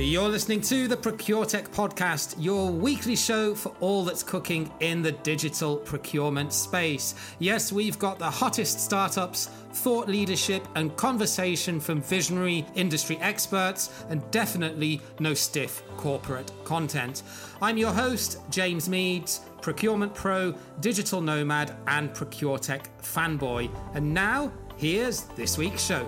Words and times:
You're 0.00 0.28
listening 0.28 0.60
to 0.62 0.86
the 0.86 0.96
ProcureTech 0.96 1.70
podcast, 1.70 2.36
your 2.38 2.70
weekly 2.70 3.16
show 3.16 3.52
for 3.52 3.74
all 3.80 4.04
that's 4.04 4.22
cooking 4.22 4.70
in 4.78 5.02
the 5.02 5.10
digital 5.10 5.76
procurement 5.76 6.52
space. 6.52 7.16
Yes, 7.40 7.72
we've 7.72 7.98
got 7.98 8.20
the 8.20 8.30
hottest 8.30 8.78
startups, 8.78 9.46
thought 9.72 10.06
leadership, 10.06 10.66
and 10.76 10.96
conversation 10.96 11.80
from 11.80 12.00
visionary 12.00 12.64
industry 12.76 13.18
experts, 13.20 14.04
and 14.08 14.22
definitely 14.30 15.00
no 15.18 15.34
stiff 15.34 15.82
corporate 15.96 16.52
content. 16.62 17.24
I'm 17.60 17.76
your 17.76 17.92
host, 17.92 18.38
James 18.50 18.88
Meads, 18.88 19.40
procurement 19.60 20.14
pro, 20.14 20.54
digital 20.78 21.20
nomad, 21.20 21.74
and 21.88 22.14
ProcureTech 22.14 22.86
fanboy. 23.02 23.68
And 23.94 24.14
now, 24.14 24.52
here's 24.76 25.22
this 25.36 25.58
week's 25.58 25.84
show. 25.84 26.06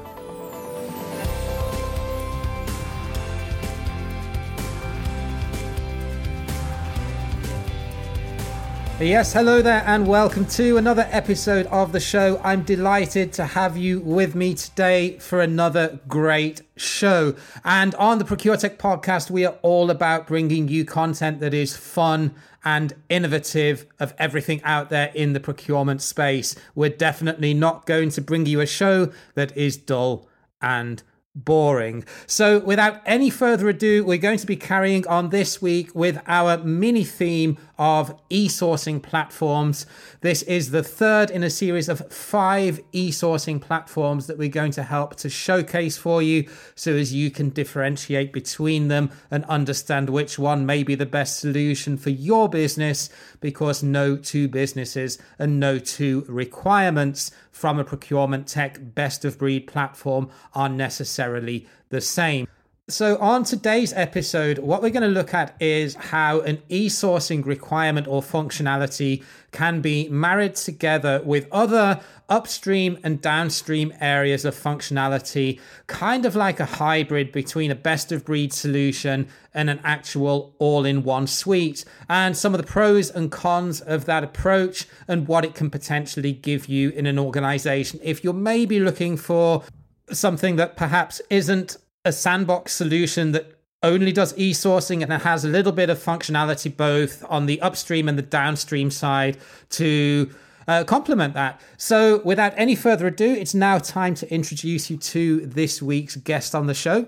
Yes, 9.00 9.32
hello 9.32 9.62
there, 9.62 9.82
and 9.86 10.06
welcome 10.06 10.44
to 10.48 10.76
another 10.76 11.08
episode 11.10 11.64
of 11.68 11.92
the 11.92 12.00
show. 12.00 12.38
I'm 12.44 12.62
delighted 12.62 13.32
to 13.32 13.46
have 13.46 13.78
you 13.78 14.00
with 14.00 14.34
me 14.34 14.52
today 14.52 15.18
for 15.18 15.40
another 15.40 15.98
great 16.06 16.60
show. 16.76 17.34
And 17.64 17.94
on 17.94 18.18
the 18.18 18.26
ProcureTech 18.26 18.76
podcast, 18.76 19.30
we 19.30 19.46
are 19.46 19.56
all 19.62 19.90
about 19.90 20.26
bringing 20.26 20.68
you 20.68 20.84
content 20.84 21.40
that 21.40 21.54
is 21.54 21.74
fun 21.74 22.34
and 22.62 22.92
innovative 23.08 23.86
of 23.98 24.12
everything 24.18 24.62
out 24.64 24.90
there 24.90 25.10
in 25.14 25.32
the 25.32 25.40
procurement 25.40 26.02
space. 26.02 26.54
We're 26.74 26.90
definitely 26.90 27.54
not 27.54 27.86
going 27.86 28.10
to 28.10 28.20
bring 28.20 28.44
you 28.44 28.60
a 28.60 28.66
show 28.66 29.10
that 29.34 29.56
is 29.56 29.78
dull 29.78 30.28
and 30.60 31.02
boring. 31.34 32.04
So, 32.26 32.58
without 32.58 33.00
any 33.06 33.30
further 33.30 33.68
ado, 33.68 34.04
we're 34.04 34.18
going 34.18 34.38
to 34.38 34.46
be 34.46 34.56
carrying 34.56 35.06
on 35.06 35.30
this 35.30 35.62
week 35.62 35.94
with 35.94 36.20
our 36.26 36.58
mini 36.58 37.04
theme 37.04 37.58
of 37.80 38.14
e 38.28 38.46
sourcing 38.46 39.02
platforms. 39.02 39.86
This 40.20 40.42
is 40.42 40.70
the 40.70 40.82
third 40.82 41.30
in 41.30 41.42
a 41.42 41.48
series 41.48 41.88
of 41.88 42.12
five 42.12 42.78
e 42.92 43.10
sourcing 43.10 43.58
platforms 43.58 44.26
that 44.26 44.36
we're 44.36 44.50
going 44.50 44.72
to 44.72 44.82
help 44.82 45.16
to 45.16 45.30
showcase 45.30 45.96
for 45.96 46.20
you 46.20 46.46
so 46.74 46.92
as 46.92 47.14
you 47.14 47.30
can 47.30 47.48
differentiate 47.48 48.34
between 48.34 48.88
them 48.88 49.10
and 49.30 49.46
understand 49.46 50.10
which 50.10 50.38
one 50.38 50.66
may 50.66 50.82
be 50.82 50.94
the 50.94 51.06
best 51.06 51.40
solution 51.40 51.96
for 51.96 52.10
your 52.10 52.50
business 52.50 53.08
because 53.40 53.82
no 53.82 54.14
two 54.14 54.46
businesses 54.46 55.16
and 55.38 55.58
no 55.58 55.78
two 55.78 56.26
requirements 56.28 57.30
from 57.50 57.78
a 57.78 57.84
procurement 57.84 58.46
tech 58.46 58.78
best 58.94 59.24
of 59.24 59.38
breed 59.38 59.66
platform 59.66 60.28
are 60.54 60.68
necessarily 60.68 61.66
the 61.88 62.02
same. 62.02 62.46
So, 62.90 63.18
on 63.18 63.44
today's 63.44 63.92
episode, 63.92 64.58
what 64.58 64.82
we're 64.82 64.90
going 64.90 65.04
to 65.04 65.08
look 65.08 65.32
at 65.32 65.54
is 65.60 65.94
how 65.94 66.40
an 66.40 66.60
e 66.68 66.88
sourcing 66.88 67.46
requirement 67.46 68.08
or 68.08 68.20
functionality 68.20 69.22
can 69.52 69.80
be 69.80 70.08
married 70.08 70.56
together 70.56 71.22
with 71.24 71.46
other 71.52 72.00
upstream 72.28 72.98
and 73.04 73.20
downstream 73.20 73.92
areas 74.00 74.44
of 74.44 74.56
functionality, 74.56 75.60
kind 75.86 76.26
of 76.26 76.34
like 76.34 76.58
a 76.58 76.64
hybrid 76.64 77.30
between 77.30 77.70
a 77.70 77.76
best 77.76 78.10
of 78.10 78.24
breed 78.24 78.52
solution 78.52 79.28
and 79.54 79.70
an 79.70 79.78
actual 79.84 80.56
all 80.58 80.84
in 80.84 81.04
one 81.04 81.28
suite, 81.28 81.84
and 82.08 82.36
some 82.36 82.54
of 82.54 82.60
the 82.60 82.66
pros 82.66 83.08
and 83.08 83.30
cons 83.30 83.80
of 83.82 84.04
that 84.06 84.24
approach 84.24 84.88
and 85.06 85.28
what 85.28 85.44
it 85.44 85.54
can 85.54 85.70
potentially 85.70 86.32
give 86.32 86.66
you 86.66 86.90
in 86.90 87.06
an 87.06 87.20
organization. 87.20 88.00
If 88.02 88.24
you're 88.24 88.32
maybe 88.32 88.80
looking 88.80 89.16
for 89.16 89.62
something 90.10 90.56
that 90.56 90.76
perhaps 90.76 91.22
isn't 91.30 91.76
a 92.04 92.12
sandbox 92.12 92.72
solution 92.72 93.32
that 93.32 93.58
only 93.82 94.12
does 94.12 94.36
e-sourcing 94.36 95.02
and 95.02 95.12
it 95.12 95.22
has 95.22 95.44
a 95.44 95.48
little 95.48 95.72
bit 95.72 95.90
of 95.90 95.98
functionality 95.98 96.74
both 96.74 97.24
on 97.28 97.46
the 97.46 97.60
upstream 97.60 98.08
and 98.08 98.18
the 98.18 98.22
downstream 98.22 98.90
side 98.90 99.36
to 99.70 100.30
uh, 100.68 100.84
complement 100.84 101.34
that. 101.34 101.60
So, 101.78 102.20
without 102.22 102.52
any 102.56 102.74
further 102.74 103.06
ado, 103.06 103.32
it's 103.32 103.54
now 103.54 103.78
time 103.78 104.14
to 104.16 104.32
introduce 104.32 104.90
you 104.90 104.98
to 104.98 105.46
this 105.46 105.82
week's 105.82 106.16
guest 106.16 106.54
on 106.54 106.66
the 106.66 106.74
show. 106.74 107.06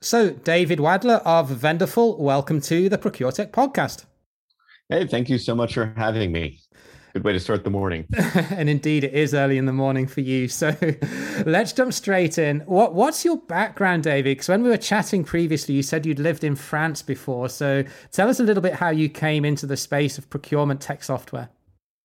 So, 0.00 0.30
David 0.30 0.78
Wadler 0.78 1.20
of 1.24 1.48
Vendorful, 1.50 2.18
welcome 2.18 2.60
to 2.62 2.88
the 2.88 2.98
ProcureTech 2.98 3.50
podcast. 3.50 4.04
Hey, 4.88 5.06
thank 5.06 5.28
you 5.28 5.38
so 5.38 5.54
much 5.54 5.74
for 5.74 5.92
having 5.96 6.32
me 6.32 6.60
good 7.12 7.24
way 7.24 7.32
to 7.32 7.40
start 7.40 7.64
the 7.64 7.70
morning. 7.70 8.06
and 8.34 8.68
indeed, 8.68 9.04
it 9.04 9.12
is 9.12 9.34
early 9.34 9.58
in 9.58 9.66
the 9.66 9.72
morning 9.72 10.06
for 10.06 10.20
you. 10.20 10.48
So 10.48 10.74
let's 11.46 11.72
jump 11.72 11.92
straight 11.92 12.38
in. 12.38 12.60
What 12.60 12.94
What's 12.94 13.24
your 13.24 13.36
background, 13.36 14.04
David? 14.04 14.36
Because 14.36 14.48
when 14.48 14.62
we 14.62 14.70
were 14.70 14.76
chatting 14.76 15.24
previously, 15.24 15.74
you 15.74 15.82
said 15.82 16.06
you'd 16.06 16.18
lived 16.18 16.44
in 16.44 16.56
France 16.56 17.02
before. 17.02 17.48
So 17.48 17.84
tell 18.10 18.28
us 18.28 18.40
a 18.40 18.44
little 18.44 18.62
bit 18.62 18.74
how 18.74 18.90
you 18.90 19.08
came 19.08 19.44
into 19.44 19.66
the 19.66 19.76
space 19.76 20.18
of 20.18 20.30
procurement 20.30 20.80
tech 20.80 21.04
software. 21.04 21.50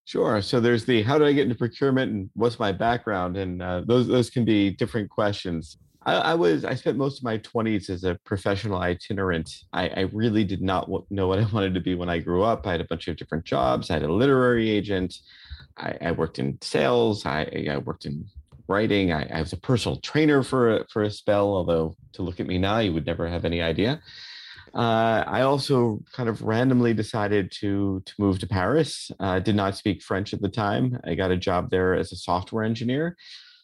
Sure. 0.06 0.42
So 0.42 0.60
there's 0.60 0.86
the 0.86 1.04
how 1.04 1.18
did 1.18 1.28
I 1.28 1.34
get 1.34 1.44
into 1.44 1.56
procurement 1.56 2.12
and 2.12 2.30
what's 2.34 2.60
my 2.60 2.72
background, 2.72 3.38
and 3.38 3.62
uh, 3.62 3.82
those 3.86 4.08
those 4.08 4.30
can 4.30 4.46
be 4.46 4.72
different 4.72 5.10
questions. 5.10 5.78
I, 6.08 6.14
I, 6.14 6.34
was 6.36 6.64
I 6.64 6.74
spent 6.74 6.98
most 6.98 7.18
of 7.18 7.26
my 7.26 7.38
20s 7.40 7.90
as 7.90 8.06
a 8.06 8.16
professional 8.24 8.80
itinerant. 8.80 9.52
I, 9.74 9.90
I 9.90 10.00
really 10.14 10.46
did 10.46 10.62
not 10.62 10.90
know 11.12 11.28
what 11.28 11.40
I 11.40 11.46
wanted 11.54 11.74
to 11.74 11.82
be 11.82 11.96
when 11.96 12.10
I 12.10 12.20
grew 12.20 12.44
up. 12.44 12.66
I 12.66 12.72
had 12.72 12.82
a 12.82 12.86
bunch 12.86 13.10
of 13.10 13.18
different 13.18 13.44
jobs. 13.44 13.90
I 13.90 13.96
had 13.96 14.04
a 14.04 14.12
literary 14.12 14.70
agent. 14.70 15.14
I, 15.76 15.98
I 16.02 16.12
worked 16.14 16.40
in 16.40 16.58
sales. 16.62 17.26
I, 17.26 17.78
worked 17.84 18.06
in 18.06 18.26
writing. 18.70 19.12
I, 19.12 19.28
I, 19.28 19.42
was 19.42 19.52
a 19.52 19.58
personal 19.58 20.00
trainer 20.00 20.44
for 20.44 20.78
a, 20.78 20.88
for 20.88 21.04
a 21.04 21.12
spell. 21.12 21.50
Although 21.50 21.98
to 22.14 22.22
look 22.22 22.40
at 22.40 22.48
me 22.48 22.58
now, 22.58 22.80
you 22.80 22.94
would 22.94 23.06
never 23.06 23.28
have 23.28 23.44
any 23.44 23.62
idea. 23.62 24.02
Uh, 24.74 25.24
I 25.28 25.42
also 25.42 26.02
kind 26.14 26.30
of 26.30 26.42
randomly 26.42 26.94
decided 26.94 27.52
to 27.60 28.02
to 28.06 28.14
move 28.18 28.40
to 28.40 28.48
Paris. 28.48 29.12
I 29.20 29.38
uh, 29.38 29.40
did 29.40 29.56
not 29.56 29.76
speak 29.76 30.02
French 30.02 30.34
at 30.34 30.42
the 30.42 30.50
time. 30.50 31.00
I 31.06 31.16
got 31.16 31.32
a 31.32 31.38
job 31.38 31.70
there 31.70 31.96
as 31.96 32.12
a 32.12 32.18
software 32.18 32.64
engineer, 32.64 33.18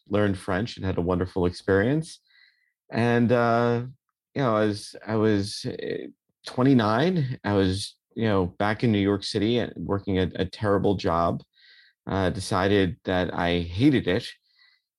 learned 0.08 0.38
French, 0.38 0.76
and 0.76 0.84
had 0.84 0.98
a 0.98 1.02
wonderful 1.02 1.46
experience 1.46 2.20
and 2.90 3.30
uh, 3.32 3.82
you 4.34 4.42
know, 4.42 4.56
I 4.56 4.64
was 4.66 4.96
I 5.06 5.16
was 5.16 5.66
eh, 5.66 6.06
29. 6.46 7.38
I 7.44 7.52
was 7.52 7.96
you 8.14 8.28
know 8.28 8.46
back 8.46 8.84
in 8.84 8.92
New 8.92 8.98
York 8.98 9.24
City 9.24 9.58
and 9.58 9.72
working 9.76 10.18
a, 10.18 10.30
a 10.36 10.44
terrible 10.44 10.96
job. 10.96 11.42
Uh, 12.06 12.28
decided 12.28 12.98
that 13.04 13.32
I 13.32 13.60
hated 13.60 14.06
it 14.06 14.28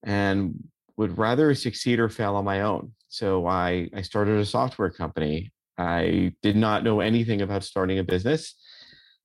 and 0.03 0.55
would 0.97 1.19
rather 1.19 1.53
succeed 1.53 1.99
or 1.99 2.09
fail 2.09 2.35
on 2.35 2.45
my 2.45 2.61
own. 2.61 2.93
So 3.09 3.45
I 3.45 3.89
I 3.93 4.01
started 4.01 4.39
a 4.39 4.45
software 4.45 4.89
company. 4.89 5.51
I 5.77 6.33
did 6.41 6.55
not 6.55 6.83
know 6.83 7.01
anything 7.01 7.41
about 7.41 7.63
starting 7.63 7.99
a 7.99 8.03
business, 8.03 8.55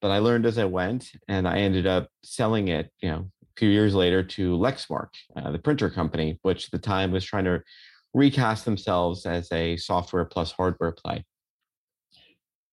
but 0.00 0.10
I 0.10 0.19
learned 0.19 0.47
as 0.47 0.59
I 0.59 0.65
went, 0.65 1.10
and 1.28 1.49
I 1.49 1.59
ended 1.59 1.87
up 1.87 2.09
selling 2.22 2.69
it. 2.69 2.91
You 3.00 3.10
know, 3.10 3.31
a 3.43 3.47
few 3.56 3.70
years 3.70 3.94
later 3.94 4.22
to 4.22 4.59
Lexmark, 4.59 5.09
uh, 5.37 5.50
the 5.50 5.59
printer 5.59 5.88
company, 5.88 6.38
which 6.43 6.66
at 6.66 6.72
the 6.72 6.78
time 6.78 7.12
was 7.12 7.25
trying 7.25 7.44
to 7.44 7.62
recast 8.15 8.65
themselves 8.65 9.26
as 9.26 9.50
a 9.53 9.76
software 9.76 10.25
plus 10.25 10.53
hardware 10.53 10.93
play. 10.93 11.25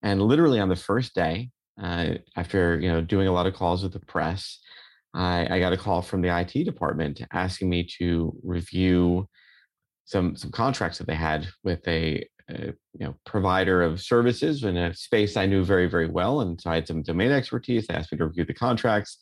And 0.02 0.22
literally 0.22 0.60
on 0.60 0.70
the 0.70 0.76
first 0.76 1.14
day, 1.16 1.52
uh, 1.82 2.16
after 2.36 2.80
you 2.80 2.90
know 2.90 3.02
doing 3.02 3.28
a 3.28 3.32
lot 3.32 3.46
of 3.46 3.54
calls 3.54 3.84
with 3.84 3.94
the 3.94 4.00
press, 4.00 4.60
I, 5.14 5.48
I, 5.50 5.60
got 5.60 5.74
a 5.74 5.78
call 5.78 6.02
from 6.02 6.22
the 6.22 6.36
IT 6.36 6.64
department 6.64 7.22
asking 7.32 7.70
me 7.70 7.88
to 8.00 8.36
review 8.44 9.28
some 10.06 10.36
some 10.36 10.52
contracts 10.52 10.98
that 10.98 11.08
they 11.08 11.16
had 11.16 11.48
with 11.64 11.88
a, 11.88 12.28
a 12.50 12.68
you 12.68 13.06
know 13.06 13.16
provider 13.26 13.82
of 13.84 14.02
services 14.02 14.64
in 14.64 14.76
a 14.76 14.94
space 14.96 15.38
I 15.38 15.46
knew 15.46 15.64
very 15.64 15.88
very 15.88 16.08
well, 16.08 16.42
and 16.42 16.60
so 16.60 16.72
I 16.72 16.76
had 16.76 16.88
some 16.88 17.04
domain 17.04 17.32
expertise. 17.32 17.86
They 17.86 17.94
asked 17.94 18.12
me 18.12 18.18
to 18.18 18.26
review 18.26 18.46
the 18.46 18.54
contracts, 18.54 19.20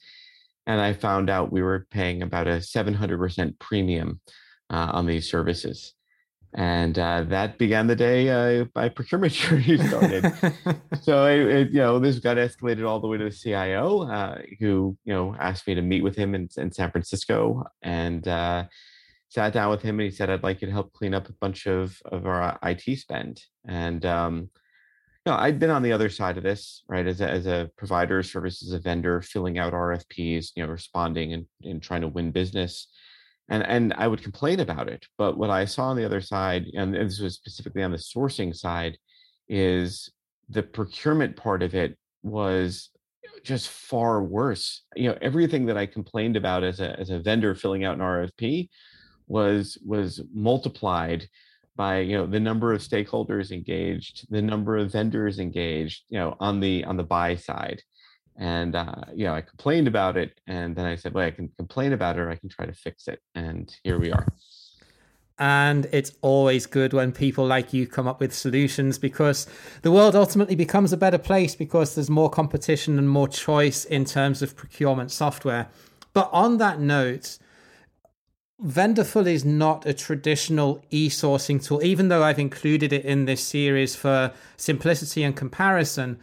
and 0.66 0.80
I 0.80 0.94
found 0.94 1.30
out 1.30 1.52
we 1.52 1.62
were 1.62 1.88
paying 1.92 2.22
about 2.22 2.48
a 2.48 2.58
700% 2.58 3.59
premium 3.59 4.22
uh, 4.70 4.92
on 4.94 5.06
these 5.06 5.30
services 5.30 5.94
and 6.56 6.98
uh, 6.98 7.24
that 7.24 7.58
began 7.58 7.88
the 7.88 7.98
day 7.98 8.30
uh, 8.30 8.66
my 8.74 8.88
procurement 8.96 9.34
journey 9.34 9.78
started. 9.78 10.24
so 11.02 11.28
it, 11.28 11.40
it, 11.40 11.69
you 11.72 11.80
know, 11.80 12.00
this 12.00 12.19
got 12.19 12.38
escalated 12.38 12.88
all 12.88 13.02
the 13.02 13.07
way 13.07 13.18
to 13.18 13.25
the 13.25 13.31
CIO, 13.31 14.04
uh, 14.04 14.42
who 14.60 14.98
you 15.04 15.13
know 15.13 15.36
asked 15.38 15.68
me 15.68 15.75
to 15.75 15.81
meet 15.81 16.02
with 16.02 16.16
him 16.16 16.34
in, 16.34 16.48
in 16.57 16.72
San 16.72 16.92
Francisco, 16.92 17.66
and 17.81 18.25
uh, 18.28 18.63
sat 19.28 19.52
down 19.52 19.69
with 19.69 19.81
him, 19.81 20.00
and 20.00 20.10
he 20.10 20.16
said, 20.16 20.30
"I'd 20.30 20.44
like 20.44 20.62
you 20.62 20.68
to 20.68 20.74
help 20.74 20.94
clean 20.94 21.13
up 21.13 21.28
a 21.28 21.34
bunch 21.34 21.68
of 21.68 22.02
of 22.06 22.25
our 22.25 22.58
IT 22.63 23.00
spend." 23.00 23.44
And 23.68 24.06
um, 24.06 24.50
you 25.25 25.31
know, 25.34 25.38
I'd 25.38 25.60
been 25.60 25.72
on 25.72 25.84
the 25.84 25.92
other 25.92 26.10
side 26.10 26.38
of 26.38 26.44
this, 26.44 26.84
right, 26.88 27.06
as 27.06 27.19
a, 27.19 27.30
as 27.30 27.48
a 27.48 27.69
provider 27.75 28.19
of 28.19 28.28
services, 28.28 28.72
a 28.72 28.80
vendor, 28.80 29.22
filling 29.22 29.58
out 29.58 29.74
RFPs, 29.74 30.51
you 30.56 30.63
know, 30.63 30.72
responding 30.72 31.34
and, 31.34 31.48
and 31.63 31.81
trying 31.81 32.01
to 32.01 32.08
win 32.08 32.31
business 32.31 32.88
and 33.50 33.63
and 33.63 33.94
I 33.97 34.07
would 34.07 34.24
complain 34.24 34.59
about 34.59 34.89
it. 34.89 35.06
But 35.18 35.38
what 35.38 35.50
I 35.50 35.65
saw 35.65 35.86
on 35.86 35.97
the 35.97 36.06
other 36.06 36.21
side, 36.21 36.65
and 36.75 36.94
this 36.94 37.19
was 37.19 37.36
specifically 37.36 37.83
on 37.83 37.92
the 37.92 37.97
sourcing 37.97 38.56
side, 38.56 38.97
is 39.47 40.12
the 40.50 40.63
procurement 40.63 41.36
part 41.36 41.63
of 41.63 41.75
it 41.75 41.97
was 42.24 42.89
just 43.44 43.69
far 43.69 44.24
worse. 44.24 44.83
You 44.95 45.09
know, 45.09 45.18
everything 45.21 45.65
that 45.68 45.77
I 45.77 45.86
complained 45.86 46.36
about 46.36 46.63
as 46.63 46.80
a 46.80 47.00
as 47.00 47.09
a 47.09 47.19
vendor 47.19 47.56
filling 47.56 47.83
out 47.83 47.95
an 47.95 48.01
RFP 48.01 48.69
was 49.27 49.77
was 49.86 50.21
multiplied 50.33 51.27
by 51.75 52.00
you 52.00 52.18
know 52.18 52.25
the 52.25 52.39
number 52.39 52.74
of 52.74 52.81
stakeholders 52.81 53.51
engaged 53.51 54.25
the 54.30 54.41
number 54.41 54.77
of 54.77 54.91
vendors 54.91 55.39
engaged 55.39 56.03
you 56.09 56.18
know 56.18 56.36
on 56.39 56.59
the 56.59 56.83
on 56.86 56.95
the 56.95 57.03
buy 57.03 57.36
side 57.36 57.81
and 58.38 58.76
uh, 58.76 58.96
you 59.14 59.26
know 59.26 59.34
i 59.34 59.42
complained 59.42 59.88
about 59.88 60.18
it 60.18 60.40
and 60.48 60.76
then 60.76 60.86
i 60.86 60.96
said 60.96 61.14
well 61.14 61.26
i 61.26 61.32
can 61.32 61.50
complain 61.58 61.94
about 61.94 62.18
it 62.18 62.22
or 62.22 62.30
i 62.30 62.36
can 62.36 62.50
try 62.50 62.66
to 62.66 62.74
fix 62.74 63.08
it 63.08 63.20
and 63.36 63.76
here 63.84 64.00
we 64.00 64.12
are 64.12 64.28
and 65.38 65.88
it's 65.92 66.14
always 66.22 66.66
good 66.66 66.94
when 66.94 67.12
people 67.12 67.46
like 67.46 67.74
you 67.74 67.86
come 67.86 68.08
up 68.08 68.22
with 68.22 68.34
solutions 68.34 68.98
because 68.98 69.48
the 69.82 69.92
world 69.92 70.16
ultimately 70.16 70.56
becomes 70.56 70.94
a 70.94 70.98
better 70.98 71.18
place 71.18 71.56
because 71.56 71.96
there's 71.96 72.10
more 72.10 72.30
competition 72.30 72.98
and 72.98 73.10
more 73.10 73.28
choice 73.28 73.84
in 73.86 74.06
terms 74.06 74.42
of 74.42 74.56
procurement 74.56 75.12
software 75.12 75.68
but 76.14 76.30
on 76.32 76.58
that 76.58 76.80
note 76.80 77.38
Vendorful 78.64 79.28
is 79.28 79.44
not 79.44 79.86
a 79.86 79.94
traditional 79.94 80.82
e 80.90 81.10
sourcing 81.10 81.64
tool, 81.64 81.84
even 81.84 82.08
though 82.08 82.24
I've 82.24 82.40
included 82.40 82.94
it 82.94 83.04
in 83.04 83.26
this 83.26 83.44
series 83.44 83.98
for 83.98 84.32
simplicity 84.56 85.24
and 85.24 85.36
comparison. 85.36 86.20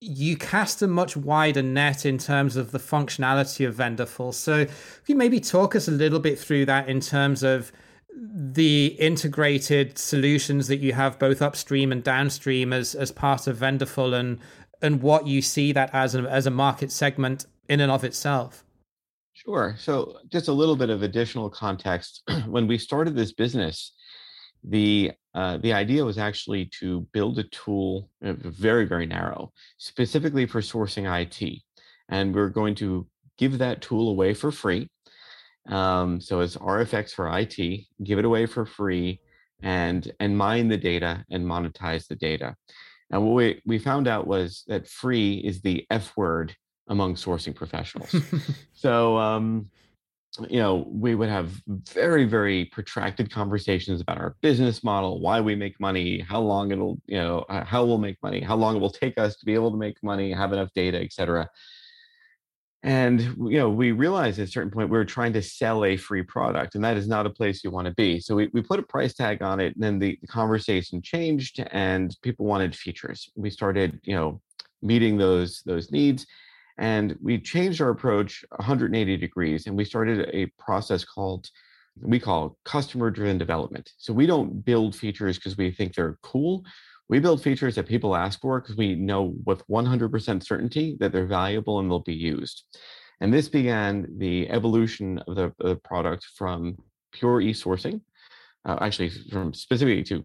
You 0.00 0.36
cast 0.36 0.80
a 0.80 0.86
much 0.86 1.16
wider 1.16 1.62
net 1.62 2.06
in 2.06 2.16
terms 2.16 2.56
of 2.56 2.72
the 2.72 2.78
functionality 2.78 3.68
of 3.68 3.74
Vendorful. 3.74 4.32
So, 4.32 4.64
can 4.64 4.74
you 5.06 5.14
maybe 5.16 5.40
talk 5.40 5.76
us 5.76 5.88
a 5.88 5.92
little 5.92 6.20
bit 6.20 6.38
through 6.38 6.66
that 6.66 6.88
in 6.88 7.00
terms 7.00 7.42
of 7.42 7.70
the 8.16 8.96
integrated 8.98 9.98
solutions 9.98 10.68
that 10.68 10.78
you 10.78 10.94
have 10.94 11.18
both 11.18 11.42
upstream 11.42 11.92
and 11.92 12.02
downstream 12.02 12.72
as, 12.72 12.94
as 12.94 13.12
part 13.12 13.46
of 13.46 13.58
Vendorful 13.58 14.14
and, 14.14 14.38
and 14.80 15.02
what 15.02 15.26
you 15.26 15.42
see 15.42 15.72
that 15.72 15.90
as 15.92 16.14
as 16.14 16.46
a 16.46 16.50
market 16.50 16.90
segment 16.90 17.46
in 17.68 17.80
and 17.80 17.92
of 17.92 18.02
itself? 18.02 18.64
Sure. 19.34 19.74
So, 19.78 20.18
just 20.30 20.48
a 20.48 20.52
little 20.52 20.76
bit 20.76 20.90
of 20.90 21.02
additional 21.02 21.50
context. 21.50 22.22
when 22.46 22.66
we 22.66 22.78
started 22.78 23.14
this 23.14 23.32
business, 23.32 23.92
the 24.64 25.12
uh, 25.34 25.58
the 25.58 25.72
idea 25.72 26.04
was 26.04 26.18
actually 26.18 26.70
to 26.80 27.06
build 27.12 27.38
a 27.38 27.44
tool, 27.44 28.10
uh, 28.24 28.32
very 28.32 28.84
very 28.84 29.06
narrow, 29.06 29.52
specifically 29.78 30.46
for 30.46 30.60
sourcing 30.60 31.06
IT, 31.06 31.62
and 32.08 32.34
we're 32.34 32.48
going 32.48 32.74
to 32.76 33.06
give 33.38 33.58
that 33.58 33.80
tool 33.80 34.10
away 34.10 34.34
for 34.34 34.50
free. 34.50 34.88
Um, 35.68 36.20
so 36.20 36.40
it's 36.40 36.56
RFX 36.56 37.12
for 37.12 37.28
IT, 37.38 37.56
give 38.02 38.18
it 38.18 38.24
away 38.24 38.46
for 38.46 38.66
free, 38.66 39.20
and 39.62 40.10
and 40.20 40.36
mine 40.36 40.68
the 40.68 40.76
data 40.76 41.24
and 41.30 41.44
monetize 41.46 42.06
the 42.06 42.16
data. 42.16 42.56
And 43.10 43.24
what 43.24 43.34
we 43.34 43.62
we 43.66 43.78
found 43.78 44.08
out 44.08 44.26
was 44.26 44.64
that 44.68 44.88
free 44.88 45.34
is 45.34 45.60
the 45.60 45.86
F 45.90 46.16
word 46.16 46.54
among 46.88 47.14
sourcing 47.14 47.54
professionals. 47.54 48.14
so, 48.72 49.16
um, 49.16 49.70
you 50.48 50.60
know, 50.60 50.86
we 50.88 51.14
would 51.14 51.28
have 51.28 51.60
very, 51.66 52.24
very 52.24 52.66
protracted 52.66 53.32
conversations 53.32 54.00
about 54.00 54.18
our 54.18 54.36
business 54.40 54.84
model, 54.84 55.20
why 55.20 55.40
we 55.40 55.56
make 55.56 55.78
money, 55.80 56.20
how 56.20 56.40
long 56.40 56.70
it'll, 56.70 57.00
you 57.06 57.18
know, 57.18 57.44
how 57.48 57.84
we'll 57.84 57.98
make 57.98 58.16
money, 58.22 58.40
how 58.40 58.54
long 58.54 58.76
it 58.76 58.78
will 58.78 58.90
take 58.90 59.18
us 59.18 59.36
to 59.36 59.44
be 59.44 59.54
able 59.54 59.72
to 59.72 59.76
make 59.76 59.96
money, 60.02 60.32
have 60.32 60.52
enough 60.52 60.70
data, 60.74 61.00
et 61.00 61.12
cetera. 61.12 61.48
And 62.82 63.20
you 63.20 63.58
know, 63.58 63.68
we 63.68 63.92
realized 63.92 64.38
at 64.38 64.48
a 64.48 64.50
certain 64.50 64.70
point 64.70 64.88
we 64.88 64.96
were 64.96 65.04
trying 65.04 65.34
to 65.34 65.42
sell 65.42 65.84
a 65.84 65.96
free 65.96 66.22
product, 66.22 66.76
and 66.76 66.84
that 66.84 66.96
is 66.96 67.08
not 67.08 67.26
a 67.26 67.30
place 67.30 67.62
you 67.62 67.70
want 67.70 67.88
to 67.88 67.94
be. 67.94 68.20
So 68.20 68.34
we, 68.36 68.48
we 68.54 68.62
put 68.62 68.78
a 68.78 68.84
price 68.84 69.12
tag 69.12 69.42
on 69.42 69.60
it, 69.60 69.74
and 69.74 69.82
then 69.82 69.98
the, 69.98 70.16
the 70.22 70.26
conversation 70.28 71.02
changed, 71.02 71.62
and 71.72 72.16
people 72.22 72.46
wanted 72.46 72.74
features. 72.74 73.28
We 73.36 73.50
started, 73.50 74.00
you 74.04 74.14
know, 74.14 74.40
meeting 74.80 75.18
those 75.18 75.62
those 75.66 75.90
needs 75.90 76.26
and 76.80 77.14
we 77.22 77.38
changed 77.38 77.82
our 77.82 77.90
approach 77.90 78.42
180 78.56 79.18
degrees 79.18 79.66
and 79.66 79.76
we 79.76 79.84
started 79.84 80.30
a 80.32 80.46
process 80.58 81.04
called, 81.04 81.46
we 82.00 82.18
call 82.18 82.56
customer 82.64 83.10
driven 83.10 83.36
development. 83.36 83.92
So 83.98 84.14
we 84.14 84.26
don't 84.26 84.64
build 84.64 84.96
features 84.96 85.36
because 85.36 85.58
we 85.58 85.70
think 85.70 85.94
they're 85.94 86.18
cool. 86.22 86.64
We 87.10 87.18
build 87.18 87.42
features 87.42 87.74
that 87.74 87.86
people 87.86 88.16
ask 88.16 88.40
for 88.40 88.60
because 88.60 88.76
we 88.76 88.94
know 88.94 89.34
with 89.44 89.62
100% 89.68 90.42
certainty 90.42 90.96
that 91.00 91.12
they're 91.12 91.26
valuable 91.26 91.80
and 91.80 91.90
they'll 91.90 91.98
be 92.00 92.14
used. 92.14 92.64
And 93.20 93.32
this 93.32 93.48
began 93.48 94.06
the 94.16 94.48
evolution 94.48 95.18
of 95.28 95.36
the, 95.36 95.52
the 95.58 95.76
product 95.76 96.24
from 96.34 96.78
pure 97.12 97.42
e-sourcing, 97.42 98.00
uh, 98.64 98.78
actually 98.80 99.10
from 99.10 99.52
specifically 99.52 100.02
to, 100.04 100.24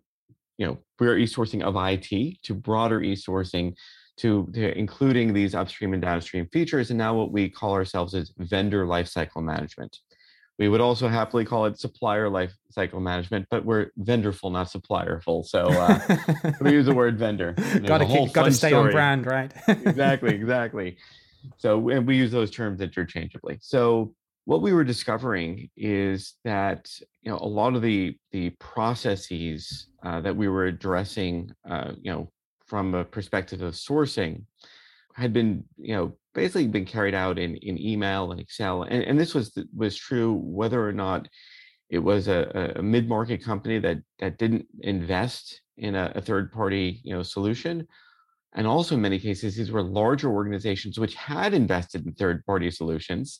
you 0.58 0.68
know, 0.68 0.78
pure 0.98 1.18
e-sourcing 1.18 1.64
of 1.64 1.76
IT 1.76 2.38
to 2.44 2.54
broader 2.54 3.02
e-sourcing 3.02 3.74
to, 4.18 4.48
to 4.54 4.78
including 4.78 5.34
these 5.34 5.56
upstream 5.56 5.94
and 5.94 6.02
downstream 6.02 6.48
features, 6.48 6.90
and 6.90 6.98
now 6.98 7.16
what 7.16 7.32
we 7.32 7.50
call 7.50 7.74
ourselves 7.74 8.14
is 8.14 8.32
vendor 8.38 8.86
lifecycle 8.86 9.44
management. 9.44 10.00
We 10.58 10.70
would 10.70 10.80
also 10.80 11.10
happily 11.10 11.44
call 11.44 11.66
it 11.66 11.78
supplier 11.78 12.30
lifecycle 12.30 13.02
management, 13.02 13.48
but 13.52 13.66
we're 13.66 13.92
vendorful, 13.98 14.52
not 14.52 14.68
supplierful. 14.68 15.46
So 15.46 15.66
uh, 15.68 16.00
we 16.62 16.72
use 16.72 16.86
the 16.86 16.96
word 16.96 17.20
vendor. 17.20 17.54
Got 17.86 17.98
to 17.98 18.30
got 18.32 18.44
to 18.46 18.52
stay 18.54 18.70
story. 18.70 18.88
on 18.88 18.92
brand, 18.92 19.26
right? 19.26 19.52
exactly, 19.68 20.34
exactly. 20.36 20.98
So 21.58 21.90
and 21.90 22.08
we 22.08 22.16
use 22.16 22.32
those 22.32 22.52
terms 22.52 22.80
interchangeably. 22.80 23.58
So 23.62 24.14
what 24.46 24.62
we 24.62 24.72
were 24.72 24.84
discovering 24.84 25.70
is 25.76 26.36
that 26.46 26.90
you 27.22 27.32
know 27.32 27.38
a 27.38 27.48
lot 27.48 27.76
of 27.76 27.82
the 27.82 28.18
the 28.32 28.52
processes 28.52 29.88
uh, 30.04 30.22
that 30.22 30.36
we 30.36 30.48
were 30.48 30.66
addressing, 30.66 31.52
uh, 31.70 31.92
you 32.02 32.12
know, 32.12 32.32
from 32.68 32.94
a 32.94 33.06
perspective 33.06 33.62
of 33.62 33.74
sourcing 33.74 34.44
had 35.14 35.32
been 35.32 35.64
you 35.78 35.96
know 35.96 36.18
basically 36.34 36.68
been 36.68 36.86
carried 36.86 37.16
out 37.16 37.40
in 37.40 37.56
in 37.58 37.80
email 37.80 38.32
and 38.32 38.40
excel 38.40 38.84
and, 38.84 39.04
and 39.04 39.20
this 39.20 39.34
was 39.34 39.58
was 39.76 39.96
true 39.96 40.34
whether 40.34 40.86
or 40.86 40.92
not 40.92 41.28
it 41.90 42.00
was 42.00 42.28
a, 42.28 42.74
a 42.76 42.82
mid-market 42.82 43.44
company 43.44 43.80
that 43.80 43.98
that 44.20 44.38
didn't 44.38 44.66
invest 44.82 45.62
in 45.78 45.96
a, 45.96 46.12
a 46.16 46.22
third 46.22 46.52
party 46.52 47.02
you 47.04 47.14
know 47.14 47.24
solution. 47.24 47.88
And 48.58 48.66
also 48.66 48.96
in 48.96 49.02
many 49.02 49.20
cases 49.20 49.56
these 49.56 49.72
were 49.72 49.84
larger 49.84 50.32
organizations 50.32 50.98
which 50.98 51.16
had 51.16 51.54
invested 51.54 52.06
in 52.06 52.14
third 52.14 52.46
party 52.46 52.72
solutions 52.72 53.40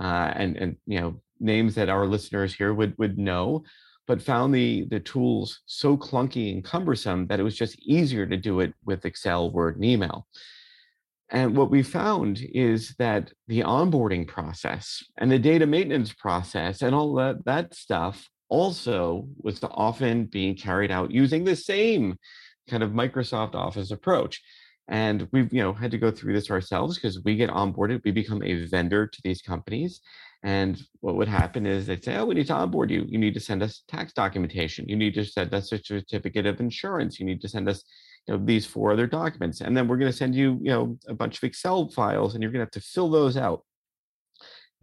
uh, 0.00 0.32
and 0.34 0.56
and 0.56 0.76
you 0.86 1.00
know 1.00 1.20
names 1.38 1.74
that 1.74 1.88
our 1.88 2.06
listeners 2.06 2.54
here 2.54 2.72
would 2.72 2.94
would 2.98 3.18
know 3.18 3.62
but 4.06 4.22
found 4.22 4.54
the 4.54 4.86
the 4.90 5.00
tools 5.00 5.60
so 5.66 5.96
clunky 5.96 6.52
and 6.52 6.64
cumbersome 6.64 7.26
that 7.26 7.40
it 7.40 7.44
was 7.44 7.56
just 7.56 7.78
easier 7.80 8.26
to 8.26 8.36
do 8.36 8.60
it 8.60 8.74
with 8.84 9.04
Excel, 9.04 9.50
Word, 9.50 9.76
and 9.76 9.84
email. 9.84 10.26
And 11.30 11.56
what 11.56 11.70
we 11.70 11.82
found 11.82 12.40
is 12.52 12.94
that 12.98 13.32
the 13.48 13.60
onboarding 13.60 14.28
process 14.28 15.02
and 15.18 15.30
the 15.30 15.38
data 15.38 15.66
maintenance 15.66 16.12
process 16.12 16.82
and 16.82 16.94
all 16.94 17.14
that, 17.14 17.44
that 17.44 17.74
stuff 17.74 18.28
also 18.48 19.26
was 19.38 19.58
often 19.64 20.26
being 20.26 20.54
carried 20.54 20.90
out 20.90 21.10
using 21.10 21.44
the 21.44 21.56
same 21.56 22.16
kind 22.68 22.82
of 22.82 22.90
Microsoft 22.90 23.54
Office 23.54 23.90
approach. 23.90 24.42
And 24.86 25.26
we've 25.32 25.52
you 25.52 25.62
know 25.62 25.72
had 25.72 25.90
to 25.92 25.98
go 25.98 26.10
through 26.10 26.34
this 26.34 26.50
ourselves 26.50 26.96
because 26.96 27.22
we 27.24 27.36
get 27.36 27.50
onboarded, 27.50 28.04
we 28.04 28.10
become 28.10 28.42
a 28.42 28.66
vendor 28.66 29.06
to 29.06 29.20
these 29.24 29.40
companies, 29.40 30.02
and 30.44 30.80
what 31.00 31.16
would 31.16 31.26
happen 31.26 31.64
is 31.64 31.86
they'd 31.86 32.04
say, 32.04 32.16
oh, 32.16 32.26
we 32.26 32.34
need 32.34 32.46
to 32.48 32.52
onboard 32.54 32.90
you. 32.90 33.06
You 33.08 33.16
need 33.16 33.32
to 33.32 33.40
send 33.40 33.62
us 33.62 33.82
tax 33.88 34.12
documentation. 34.12 34.86
You 34.86 34.94
need 34.94 35.14
to 35.14 35.24
send 35.24 35.54
us 35.54 35.72
a 35.72 35.82
certificate 35.82 36.44
of 36.44 36.60
insurance. 36.60 37.18
You 37.18 37.24
need 37.24 37.40
to 37.40 37.48
send 37.48 37.66
us 37.66 37.82
you 38.28 38.34
know, 38.34 38.44
these 38.44 38.66
four 38.66 38.92
other 38.92 39.06
documents. 39.06 39.62
And 39.62 39.74
then 39.74 39.88
we're 39.88 39.96
going 39.96 40.12
to 40.12 40.16
send 40.16 40.34
you, 40.34 40.58
you 40.60 40.70
know, 40.70 40.98
a 41.08 41.14
bunch 41.14 41.38
of 41.38 41.44
Excel 41.44 41.88
files 41.88 42.34
and 42.34 42.42
you're 42.42 42.52
going 42.52 42.60
to 42.60 42.66
have 42.66 42.70
to 42.72 42.80
fill 42.80 43.10
those 43.10 43.38
out. 43.38 43.62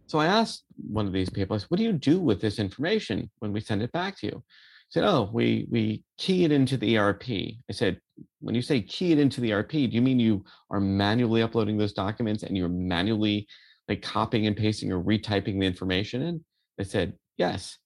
So 0.08 0.18
I 0.18 0.26
asked 0.26 0.64
one 0.76 1.06
of 1.06 1.12
these 1.12 1.30
people, 1.30 1.54
I 1.54 1.60
said, 1.60 1.70
what 1.70 1.78
do 1.78 1.84
you 1.84 1.92
do 1.92 2.18
with 2.18 2.40
this 2.40 2.58
information 2.58 3.30
when 3.38 3.52
we 3.52 3.60
send 3.60 3.82
it 3.82 3.92
back 3.92 4.18
to 4.18 4.26
you? 4.26 4.42
I 4.44 4.90
said, 4.90 5.04
oh, 5.04 5.30
we, 5.32 5.68
we 5.70 6.02
key 6.18 6.44
it 6.44 6.50
into 6.50 6.76
the 6.76 6.98
ERP. 6.98 7.28
I 7.30 7.72
said, 7.72 8.00
when 8.40 8.56
you 8.56 8.62
say 8.62 8.82
key 8.82 9.12
it 9.12 9.20
into 9.20 9.40
the 9.40 9.52
ERP, 9.52 9.70
do 9.70 9.78
you 9.78 10.02
mean 10.02 10.18
you 10.18 10.44
are 10.72 10.80
manually 10.80 11.40
uploading 11.40 11.78
those 11.78 11.92
documents 11.92 12.42
and 12.42 12.56
you're 12.56 12.68
manually 12.68 13.46
like 13.92 14.02
copying 14.02 14.46
and 14.46 14.56
pasting 14.56 14.90
or 14.90 15.02
retyping 15.02 15.60
the 15.60 15.66
information 15.66 16.22
in? 16.22 16.42
They 16.78 16.84
said, 16.84 17.14
yes. 17.36 17.76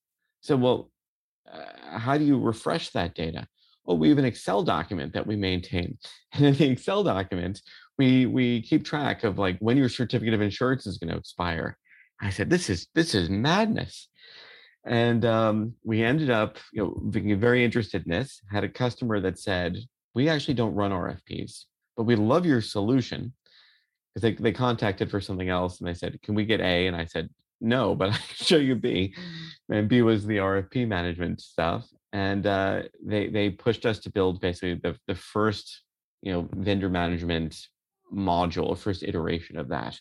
So, 0.40 0.56
well, 0.56 0.90
uh, 1.52 1.98
how 1.98 2.16
do 2.16 2.24
you 2.24 2.38
refresh 2.38 2.90
that 2.90 3.14
data? 3.14 3.48
Oh, 3.88 3.94
we 3.94 4.08
have 4.08 4.18
an 4.18 4.24
Excel 4.24 4.62
document 4.62 5.12
that 5.14 5.26
we 5.26 5.36
maintain. 5.36 5.98
And 6.32 6.46
in 6.46 6.54
the 6.54 6.70
Excel 6.70 7.02
document, 7.02 7.60
we 7.98 8.26
we 8.26 8.62
keep 8.62 8.84
track 8.84 9.24
of 9.24 9.38
like 9.38 9.58
when 9.58 9.76
your 9.76 9.88
certificate 9.88 10.34
of 10.34 10.40
insurance 10.40 10.86
is 10.86 10.98
going 10.98 11.12
to 11.12 11.18
expire. 11.18 11.76
I 12.20 12.30
said, 12.30 12.50
this 12.50 12.70
is 12.70 12.86
this 12.94 13.14
is 13.14 13.28
madness. 13.28 14.08
And 14.86 15.24
um, 15.24 15.74
we 15.82 16.04
ended 16.04 16.30
up, 16.30 16.58
you 16.72 16.82
know, 16.82 16.90
being 17.10 17.40
very 17.40 17.64
interested 17.64 18.04
in 18.06 18.12
this. 18.12 18.40
Had 18.52 18.62
a 18.62 18.68
customer 18.68 19.18
that 19.20 19.38
said, 19.38 19.76
we 20.14 20.28
actually 20.28 20.54
don't 20.54 20.74
run 20.74 20.92
RFPs, 20.92 21.64
but 21.96 22.04
we 22.04 22.14
love 22.14 22.46
your 22.46 22.60
solution 22.60 23.32
because 24.16 24.22
they, 24.22 24.42
they 24.42 24.52
contacted 24.52 25.10
for 25.10 25.20
something 25.20 25.50
else 25.50 25.78
and 25.78 25.86
they 25.86 25.92
said, 25.92 26.20
Can 26.22 26.34
we 26.34 26.46
get 26.46 26.60
A? 26.60 26.86
And 26.86 26.96
I 26.96 27.04
said, 27.04 27.28
No, 27.60 27.94
but 27.94 28.08
I 28.12 28.16
can 28.16 28.46
show 28.46 28.56
you 28.56 28.74
B. 28.74 29.14
And 29.68 29.88
B 29.88 30.00
was 30.00 30.24
the 30.24 30.38
RFP 30.38 30.88
management 30.88 31.42
stuff. 31.42 31.86
And 32.12 32.46
uh, 32.46 32.84
they 33.04 33.28
they 33.28 33.50
pushed 33.50 33.84
us 33.84 33.98
to 34.00 34.10
build 34.10 34.40
basically 34.40 34.74
the, 34.74 34.96
the 35.06 35.14
first 35.14 35.82
you 36.22 36.32
know 36.32 36.48
vendor 36.54 36.88
management 36.88 37.66
module, 38.14 38.78
first 38.78 39.02
iteration 39.02 39.58
of 39.58 39.68
that. 39.68 39.98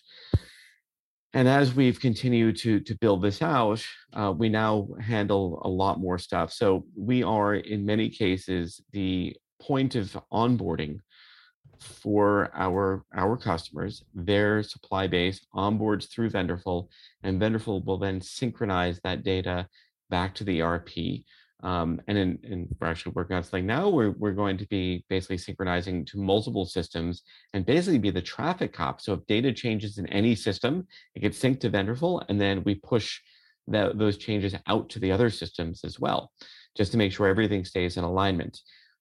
and 1.34 1.48
as 1.50 1.74
we've 1.74 2.00
continued 2.00 2.56
to 2.58 2.80
to 2.80 2.96
build 2.96 3.22
this 3.22 3.42
out, 3.42 3.86
uh, 4.14 4.34
we 4.38 4.48
now 4.48 4.88
handle 5.02 5.62
a 5.66 5.68
lot 5.68 6.00
more 6.00 6.18
stuff. 6.18 6.54
So 6.54 6.86
we 6.96 7.22
are 7.22 7.56
in 7.56 7.86
many 7.86 8.10
cases 8.10 8.82
the 8.94 9.36
point 9.60 9.96
of 9.96 10.18
onboarding 10.32 11.00
for 11.82 12.52
our 12.54 13.04
our 13.16 13.38
customers. 13.38 14.04
Their 14.14 14.64
supply 14.64 15.08
base 15.08 15.46
onboards 15.54 16.10
through 16.10 16.30
Vendorful, 16.30 16.90
and 17.24 17.40
Vendorful 17.40 17.84
will 17.84 17.98
then 17.98 18.22
synchronize 18.22 19.00
that 19.04 19.24
data 19.24 19.68
back 20.10 20.36
to 20.36 20.44
the 20.44 20.62
ERP. 20.62 21.24
Um, 21.64 22.00
and 22.08 22.18
in, 22.18 22.40
in, 22.44 22.68
we're 22.80 22.88
actually 22.88 23.14
working 23.14 23.36
on 23.36 23.44
something 23.44 23.66
now 23.66 23.90
where 23.90 24.12
we're 24.12 24.34
going 24.34 24.58
to 24.58 24.68
be 24.68 25.04
basically 25.10 25.38
synchronizing 25.38 26.06
to 26.06 26.20
multiple 26.20 26.66
systems 26.66 27.24
and 27.54 27.66
basically 27.66 27.98
be 27.98 28.12
the 28.12 28.22
traffic 28.22 28.72
cop. 28.72 29.02
So 29.02 29.14
if 29.14 29.26
data 29.26 29.52
changes 29.52 29.98
in 29.98 30.06
any 30.08 30.36
system, 30.36 30.86
it 31.16 31.22
gets 31.22 31.40
synced 31.42 31.62
to 31.62 31.70
Vendorful, 31.70 32.24
and 32.30 32.40
then 32.40 32.64
we 32.66 32.76
push 32.76 33.20
that, 33.68 33.98
those 33.98 34.18
changes 34.18 34.54
out 34.68 34.90
to 34.90 35.00
the 35.00 35.12
other 35.12 35.30
systems 35.30 35.84
as 35.84 36.00
well, 36.00 36.32
just 36.76 36.92
to 36.92 36.98
make 36.98 37.12
sure 37.12 37.28
everything 37.28 37.66
stays 37.66 37.98
in 37.98 38.04
alignment. 38.04 38.60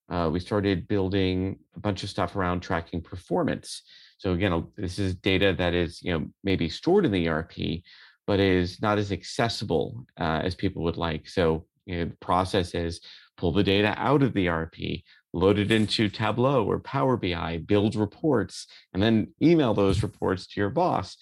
Uh, 0.09 0.31
we 0.33 0.38
started 0.38 0.87
building 0.87 1.59
bunch 1.85 2.03
of 2.03 2.11
stuff 2.11 2.35
around 2.35 2.61
tracking 2.61 3.03
performance. 3.03 3.83
So 4.19 4.33
again, 4.33 4.67
this 4.76 4.99
is 4.99 5.14
data 5.14 5.55
that 5.59 5.75
is 5.75 6.03
you 6.03 6.12
know 6.12 6.26
maybe 6.43 6.69
stored 6.69 7.05
in 7.05 7.12
the 7.12 7.29
ERP, 7.29 7.83
but 8.26 8.41
is 8.41 8.81
not 8.83 8.99
as 8.99 9.12
accessible 9.12 10.07
uh, 10.19 10.41
as 10.43 10.57
people 10.57 10.83
would 10.83 10.97
like. 10.97 11.29
So 11.29 11.67
you 11.87 11.99
know, 11.99 12.05
the 12.07 12.17
process 12.17 12.75
is 12.75 13.00
pull 13.37 13.53
the 13.53 13.62
data 13.62 13.95
out 13.99 14.23
of 14.23 14.33
the 14.33 14.49
ERP, 14.49 15.03
load 15.35 15.59
it 15.59 15.71
into 15.71 16.09
Tableau 16.09 16.64
or 16.64 16.81
Power 16.81 17.17
BI, 17.17 17.59
build 17.67 17.97
reports, 17.97 18.67
and 18.95 19.03
then 19.03 19.35
email 19.43 19.75
those 19.75 20.03
reports 20.03 20.47
to 20.49 20.61
your 20.61 20.71
boss. 20.71 21.17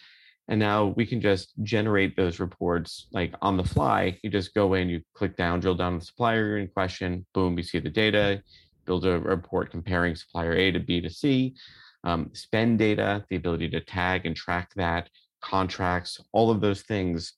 And 0.48 0.60
now 0.60 0.86
we 0.96 1.06
can 1.06 1.20
just 1.20 1.52
generate 1.62 2.14
those 2.14 2.38
reports 2.38 3.06
like 3.12 3.32
on 3.40 3.56
the 3.56 3.64
fly. 3.64 4.18
You 4.22 4.30
just 4.30 4.54
go 4.54 4.74
in, 4.74 4.88
you 4.88 5.00
click 5.14 5.36
down, 5.36 5.60
drill 5.60 5.76
down 5.76 5.98
the 5.98 6.04
supplier 6.04 6.58
in 6.58 6.68
question, 6.68 7.26
boom, 7.32 7.56
you 7.56 7.64
see 7.64 7.78
the 7.78 7.88
data, 7.88 8.42
build 8.84 9.06
a 9.06 9.18
report 9.18 9.70
comparing 9.70 10.14
supplier 10.14 10.52
A 10.54 10.70
to 10.72 10.80
B 10.80 11.00
to 11.00 11.10
C, 11.10 11.54
um, 12.04 12.30
spend 12.32 12.78
data, 12.78 13.24
the 13.28 13.36
ability 13.36 13.68
to 13.70 13.80
tag 13.80 14.26
and 14.26 14.34
track 14.34 14.70
that, 14.76 15.08
contracts, 15.40 16.20
all 16.32 16.50
of 16.50 16.60
those 16.60 16.82
things, 16.82 17.34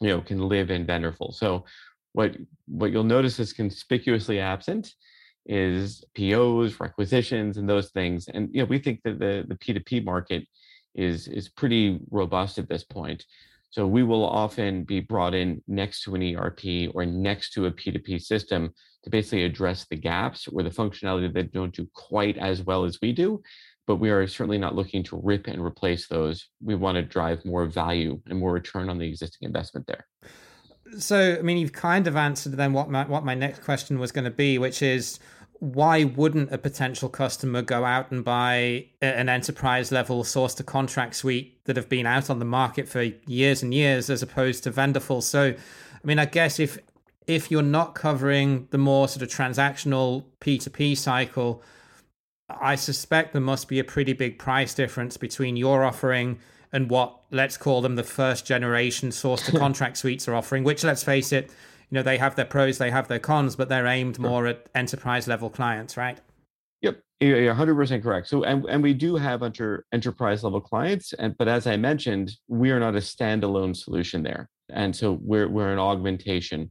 you 0.00 0.08
know, 0.08 0.20
can 0.20 0.48
live 0.48 0.70
in 0.70 0.86
Vendorful. 0.86 1.32
So 1.34 1.64
what 2.12 2.36
what 2.66 2.92
you'll 2.92 3.04
notice 3.04 3.38
is 3.38 3.52
conspicuously 3.52 4.38
absent 4.38 4.94
is 5.46 6.04
POs, 6.14 6.78
requisitions, 6.78 7.56
and 7.56 7.68
those 7.68 7.90
things. 7.90 8.28
And 8.28 8.48
you 8.52 8.62
know, 8.62 8.66
we 8.66 8.78
think 8.78 9.00
that 9.04 9.18
the 9.18 9.44
the 9.48 9.56
P2P 9.56 10.04
market 10.04 10.46
is 10.94 11.28
is 11.28 11.48
pretty 11.48 12.00
robust 12.10 12.58
at 12.58 12.68
this 12.68 12.84
point. 12.84 13.24
So 13.72 13.86
we 13.86 14.02
will 14.02 14.24
often 14.24 14.84
be 14.84 15.00
brought 15.00 15.34
in 15.34 15.62
next 15.66 16.02
to 16.02 16.14
an 16.14 16.22
ERP 16.22 16.94
or 16.94 17.06
next 17.06 17.54
to 17.54 17.64
a 17.66 17.70
P2P 17.72 18.20
system 18.20 18.70
to 19.02 19.10
basically 19.10 19.44
address 19.44 19.86
the 19.88 19.96
gaps 19.96 20.46
or 20.46 20.62
the 20.62 20.68
functionality 20.68 21.32
that 21.32 21.52
don't 21.52 21.74
do 21.74 21.88
quite 21.94 22.36
as 22.36 22.62
well 22.62 22.84
as 22.84 22.98
we 23.00 23.12
do. 23.12 23.42
But 23.86 23.96
we 23.96 24.10
are 24.10 24.26
certainly 24.26 24.58
not 24.58 24.74
looking 24.74 25.02
to 25.04 25.20
rip 25.24 25.46
and 25.46 25.64
replace 25.64 26.06
those. 26.06 26.48
We 26.62 26.74
want 26.74 26.96
to 26.96 27.02
drive 27.02 27.46
more 27.46 27.64
value 27.64 28.20
and 28.26 28.38
more 28.38 28.52
return 28.52 28.90
on 28.90 28.98
the 28.98 29.08
existing 29.08 29.46
investment 29.46 29.86
there. 29.86 30.06
So, 30.98 31.36
I 31.38 31.42
mean, 31.42 31.56
you've 31.56 31.72
kind 31.72 32.06
of 32.06 32.14
answered 32.14 32.52
then 32.52 32.74
what 32.74 32.90
my, 32.90 33.06
what 33.06 33.24
my 33.24 33.34
next 33.34 33.64
question 33.64 33.98
was 33.98 34.12
going 34.12 34.26
to 34.26 34.30
be, 34.30 34.58
which 34.58 34.82
is 34.82 35.18
why 35.62 36.02
wouldn't 36.02 36.52
a 36.52 36.58
potential 36.58 37.08
customer 37.08 37.62
go 37.62 37.84
out 37.84 38.10
and 38.10 38.24
buy 38.24 38.84
an 39.00 39.28
enterprise 39.28 39.92
level 39.92 40.24
source 40.24 40.54
to 40.54 40.64
contract 40.64 41.14
suite 41.14 41.64
that 41.66 41.76
have 41.76 41.88
been 41.88 42.04
out 42.04 42.28
on 42.28 42.40
the 42.40 42.44
market 42.44 42.88
for 42.88 43.02
years 43.28 43.62
and 43.62 43.72
years 43.72 44.10
as 44.10 44.24
opposed 44.24 44.64
to 44.64 44.72
Vendorful? 44.72 45.20
So, 45.20 45.50
I 45.50 46.06
mean, 46.06 46.18
I 46.18 46.24
guess 46.24 46.58
if 46.58 46.80
if 47.28 47.48
you're 47.48 47.62
not 47.62 47.94
covering 47.94 48.66
the 48.72 48.78
more 48.78 49.06
sort 49.06 49.22
of 49.22 49.28
transactional 49.28 50.24
P2P 50.40 50.98
cycle, 50.98 51.62
I 52.48 52.74
suspect 52.74 53.32
there 53.32 53.40
must 53.40 53.68
be 53.68 53.78
a 53.78 53.84
pretty 53.84 54.14
big 54.14 54.40
price 54.40 54.74
difference 54.74 55.16
between 55.16 55.56
your 55.56 55.84
offering 55.84 56.40
and 56.72 56.90
what 56.90 57.20
let's 57.30 57.56
call 57.56 57.82
them 57.82 57.94
the 57.94 58.02
first 58.02 58.44
generation 58.44 59.12
source 59.12 59.46
to 59.46 59.52
contract 59.56 59.96
suites 59.98 60.26
are 60.26 60.34
offering, 60.34 60.64
which 60.64 60.82
let's 60.82 61.04
face 61.04 61.30
it, 61.30 61.52
you 61.92 61.96
know, 61.96 62.02
they 62.02 62.16
have 62.16 62.36
their 62.36 62.46
pros, 62.46 62.78
they 62.78 62.90
have 62.90 63.06
their 63.08 63.18
cons, 63.18 63.54
but 63.54 63.68
they're 63.68 63.86
aimed 63.86 64.18
more 64.18 64.46
at 64.46 64.64
enterprise 64.74 65.28
level 65.28 65.50
clients, 65.50 65.94
right? 65.98 66.18
Yep, 66.80 66.98
you're 67.20 67.54
100% 67.54 68.02
correct. 68.02 68.28
So, 68.28 68.44
and, 68.44 68.64
and 68.64 68.82
we 68.82 68.94
do 68.94 69.14
have 69.16 69.42
under 69.42 69.84
enterprise 69.92 70.42
level 70.42 70.62
clients, 70.62 71.12
and 71.12 71.36
but 71.36 71.48
as 71.48 71.66
I 71.66 71.76
mentioned, 71.76 72.32
we 72.48 72.70
are 72.70 72.80
not 72.80 72.94
a 72.94 72.98
standalone 73.00 73.76
solution 73.76 74.22
there, 74.22 74.48
and 74.70 74.96
so 74.96 75.18
we're 75.20 75.48
we're 75.48 75.70
an 75.70 75.78
augmentation. 75.78 76.70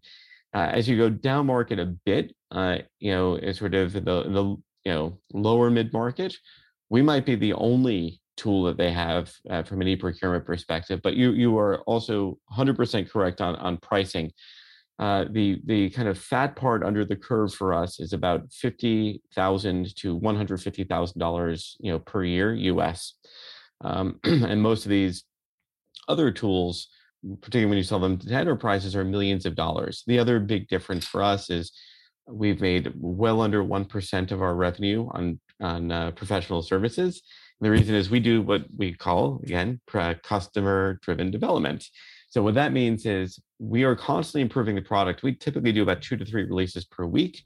Uh, 0.55 0.69
as 0.71 0.89
you 0.89 0.97
go 0.97 1.09
down 1.09 1.45
market 1.45 1.77
a 1.77 1.85
bit, 1.85 2.35
uh, 2.49 2.79
you 2.99 3.11
know, 3.11 3.39
sort 3.51 3.75
of 3.75 3.93
the 3.93 4.01
the 4.01 4.57
you 4.85 4.91
know 4.91 5.19
lower 5.33 5.69
mid 5.69 5.93
market, 5.93 6.35
we 6.89 7.03
might 7.03 7.27
be 7.27 7.35
the 7.35 7.53
only 7.53 8.19
tool 8.37 8.63
that 8.63 8.77
they 8.77 8.91
have 8.91 9.31
uh, 9.51 9.61
from 9.61 9.81
an 9.81 9.87
e-procurement 9.87 10.45
perspective. 10.45 10.99
But 11.03 11.13
you 11.13 11.29
you 11.33 11.59
are 11.59 11.81
also 11.81 12.39
100% 12.51 13.07
correct 13.07 13.39
on 13.39 13.55
on 13.57 13.77
pricing. 13.77 14.31
Uh, 14.99 15.25
the 15.31 15.59
the 15.65 15.89
kind 15.91 16.07
of 16.07 16.17
fat 16.17 16.55
part 16.55 16.83
under 16.83 17.03
the 17.03 17.15
curve 17.15 17.53
for 17.53 17.73
us 17.73 17.99
is 17.99 18.13
about 18.13 18.51
fifty 18.51 19.21
thousand 19.33 19.95
to 19.95 20.15
one 20.15 20.35
hundred 20.35 20.61
fifty 20.61 20.83
thousand 20.83 21.19
dollars, 21.19 21.75
you 21.79 21.91
know, 21.91 21.99
per 21.99 22.23
year 22.23 22.53
U.S. 22.53 23.15
Um, 23.83 24.19
and 24.23 24.61
most 24.61 24.85
of 24.85 24.89
these 24.89 25.23
other 26.07 26.29
tools, 26.29 26.87
particularly 27.41 27.69
when 27.69 27.77
you 27.77 27.83
sell 27.83 27.99
them 27.99 28.17
to 28.17 28.33
enterprises, 28.33 28.95
are 28.95 29.03
millions 29.03 29.45
of 29.45 29.55
dollars. 29.55 30.03
The 30.05 30.19
other 30.19 30.39
big 30.39 30.67
difference 30.67 31.05
for 31.05 31.23
us 31.23 31.49
is 31.49 31.71
we've 32.27 32.61
made 32.61 32.93
well 32.95 33.41
under 33.41 33.63
one 33.63 33.85
percent 33.85 34.31
of 34.31 34.41
our 34.41 34.55
revenue 34.55 35.07
on 35.11 35.39
on 35.59 35.91
uh, 35.91 36.11
professional 36.11 36.61
services, 36.61 37.21
the 37.61 37.69
reason 37.69 37.93
is 37.93 38.09
we 38.09 38.19
do 38.19 38.41
what 38.41 38.63
we 38.75 38.93
call, 38.93 39.39
again, 39.43 39.79
customer 40.23 40.99
driven 41.03 41.29
development. 41.29 41.85
So, 42.29 42.41
what 42.41 42.55
that 42.55 42.73
means 42.73 43.05
is 43.05 43.39
we 43.61 43.83
are 43.83 43.95
constantly 43.95 44.41
improving 44.41 44.73
the 44.73 44.81
product. 44.81 45.21
We 45.21 45.35
typically 45.35 45.71
do 45.71 45.83
about 45.83 46.01
two 46.01 46.17
to 46.17 46.25
three 46.25 46.45
releases 46.45 46.83
per 46.83 47.05
week 47.05 47.43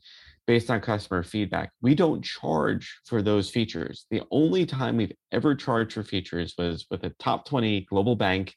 based 0.48 0.72
on 0.72 0.80
customer 0.80 1.24
feedback. 1.24 1.72
We 1.82 1.94
don't 1.94 2.24
charge 2.24 3.02
for 3.06 3.22
those 3.22 3.50
features. 3.50 4.06
The 4.12 4.22
only 4.32 4.66
time 4.66 4.96
we've 4.96 5.12
ever 5.34 5.56
charged 5.56 5.92
for 5.94 6.04
features 6.04 6.54
was 6.58 6.86
with 6.90 7.04
a 7.04 7.10
top 7.20 7.46
20 7.46 7.82
global 7.90 8.16
bank 8.16 8.56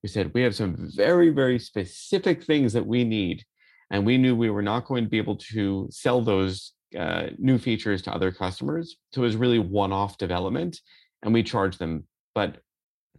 who 0.00 0.08
said, 0.08 0.32
We 0.32 0.40
have 0.40 0.54
some 0.54 0.90
very, 0.96 1.28
very 1.28 1.58
specific 1.58 2.42
things 2.42 2.72
that 2.72 2.86
we 2.86 3.04
need. 3.04 3.44
And 3.90 4.06
we 4.06 4.16
knew 4.16 4.34
we 4.34 4.50
were 4.50 4.62
not 4.62 4.86
going 4.86 5.04
to 5.04 5.10
be 5.10 5.18
able 5.18 5.36
to 5.36 5.88
sell 5.90 6.22
those 6.22 6.72
uh, 6.98 7.26
new 7.36 7.58
features 7.58 8.00
to 8.02 8.14
other 8.14 8.32
customers. 8.32 8.96
So 9.12 9.20
it 9.20 9.26
was 9.26 9.36
really 9.36 9.58
one-off 9.58 10.16
development, 10.16 10.80
and 11.22 11.34
we 11.34 11.42
charge 11.42 11.76
them. 11.76 12.04
But 12.34 12.56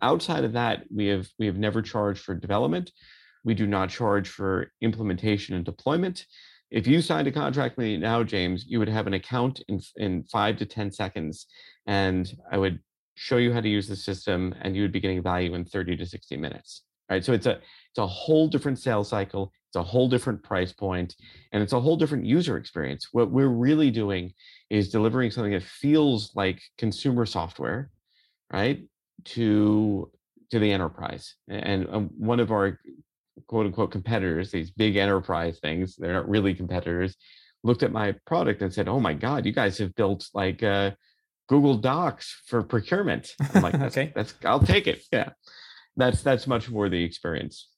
outside 0.01 0.46
of 0.46 0.53
that, 0.53 0.86
we 0.93 1.07
have 1.07 1.27
we 1.38 1.46
have 1.46 1.57
never 1.57 1.84
charged 1.84 2.24
for 2.24 2.34
development. 2.34 2.91
We 3.44 3.53
do 3.53 3.67
not 3.67 3.89
charge 3.89 4.29
for 4.29 4.72
implementation 4.82 5.56
and 5.56 5.65
deployment. 5.65 6.25
If 6.70 6.86
you 6.86 7.01
signed 7.01 7.27
a 7.27 7.32
contract 7.32 7.77
with 7.77 7.86
me 7.86 7.98
now, 7.98 8.24
James, 8.24 8.65
you 8.67 8.79
would 8.79 8.89
have 8.89 9.08
an 9.08 9.13
account 9.13 9.62
in 9.67 9.79
in 9.96 10.24
five 10.24 10.58
to 10.58 10.65
ten 10.65 10.91
seconds, 10.91 11.48
and 11.86 12.32
I 12.51 12.58
would 12.58 12.79
show 13.15 13.38
you 13.38 13.53
how 13.53 13.62
to 13.62 13.70
use 13.70 13.88
the 13.88 13.96
system, 13.96 14.53
and 14.62 14.75
you 14.75 14.82
would 14.82 14.91
be 14.91 15.00
getting 15.00 15.24
value 15.24 15.53
in 15.56 15.65
thirty 15.65 15.96
to 15.96 16.06
sixty 16.06 16.38
minutes. 16.38 16.84
Right. 17.10 17.24
So 17.24 17.32
it's 17.32 17.46
a 17.46 17.51
it's 17.51 17.98
a 17.98 18.06
whole 18.08 18.50
different 18.50 18.79
sales 18.79 19.08
cycle. 19.08 19.53
It's 19.70 19.77
a 19.77 19.84
whole 19.84 20.10
different 20.10 20.44
price 20.44 20.74
point 20.74 21.15
and 21.51 21.62
it's 21.62 21.74
a 21.74 21.79
whole 21.79 21.98
different 21.98 22.25
user 22.25 22.58
experience. 22.58 23.10
What 23.12 23.32
we're 23.32 23.48
really 23.48 23.91
doing 23.91 24.34
is 24.70 24.89
delivering 24.89 25.32
something 25.32 25.53
that 25.53 25.63
feels 25.63 26.32
like 26.36 26.62
consumer 26.77 27.25
software, 27.25 27.91
right? 28.51 28.84
To 29.25 30.12
to 30.51 30.60
the 30.60 30.72
enterprise. 30.72 31.36
And 31.50 31.88
um, 31.91 32.10
one 32.17 32.39
of 32.39 32.51
our 32.51 32.79
quote 33.48 33.65
unquote 33.65 33.91
competitors, 33.91 34.51
these 34.51 34.72
big 34.72 34.96
enterprise 34.96 35.60
things, 35.60 35.96
they're 35.96 36.13
not 36.13 36.29
really 36.29 36.53
competitors, 36.53 37.15
looked 37.63 37.84
at 37.84 37.91
my 37.91 38.13
product 38.25 38.62
and 38.62 38.74
said, 38.74 38.88
"Oh 38.88 39.00
my 39.00 39.13
God, 39.13 39.46
you 39.46 39.51
guys 39.51 39.77
have 39.77 39.96
built 39.96 40.27
like 40.34 40.63
uh, 40.63 40.91
Google 41.48 41.77
Docs 41.77 42.41
for 42.48 42.63
procurement." 42.63 43.34
I'm 43.53 43.63
like, 43.63 43.77
that's, 43.77 43.98
okay, 43.98 44.12
that's 44.15 44.34
I'll 44.46 44.60
take 44.60 44.88
it. 44.88 45.03
Yeah, 45.12 45.29
that's 45.96 46.24
that's 46.24 46.48
much 46.48 46.70
more 46.70 46.89
the 46.89 47.03
experience. 47.03 47.70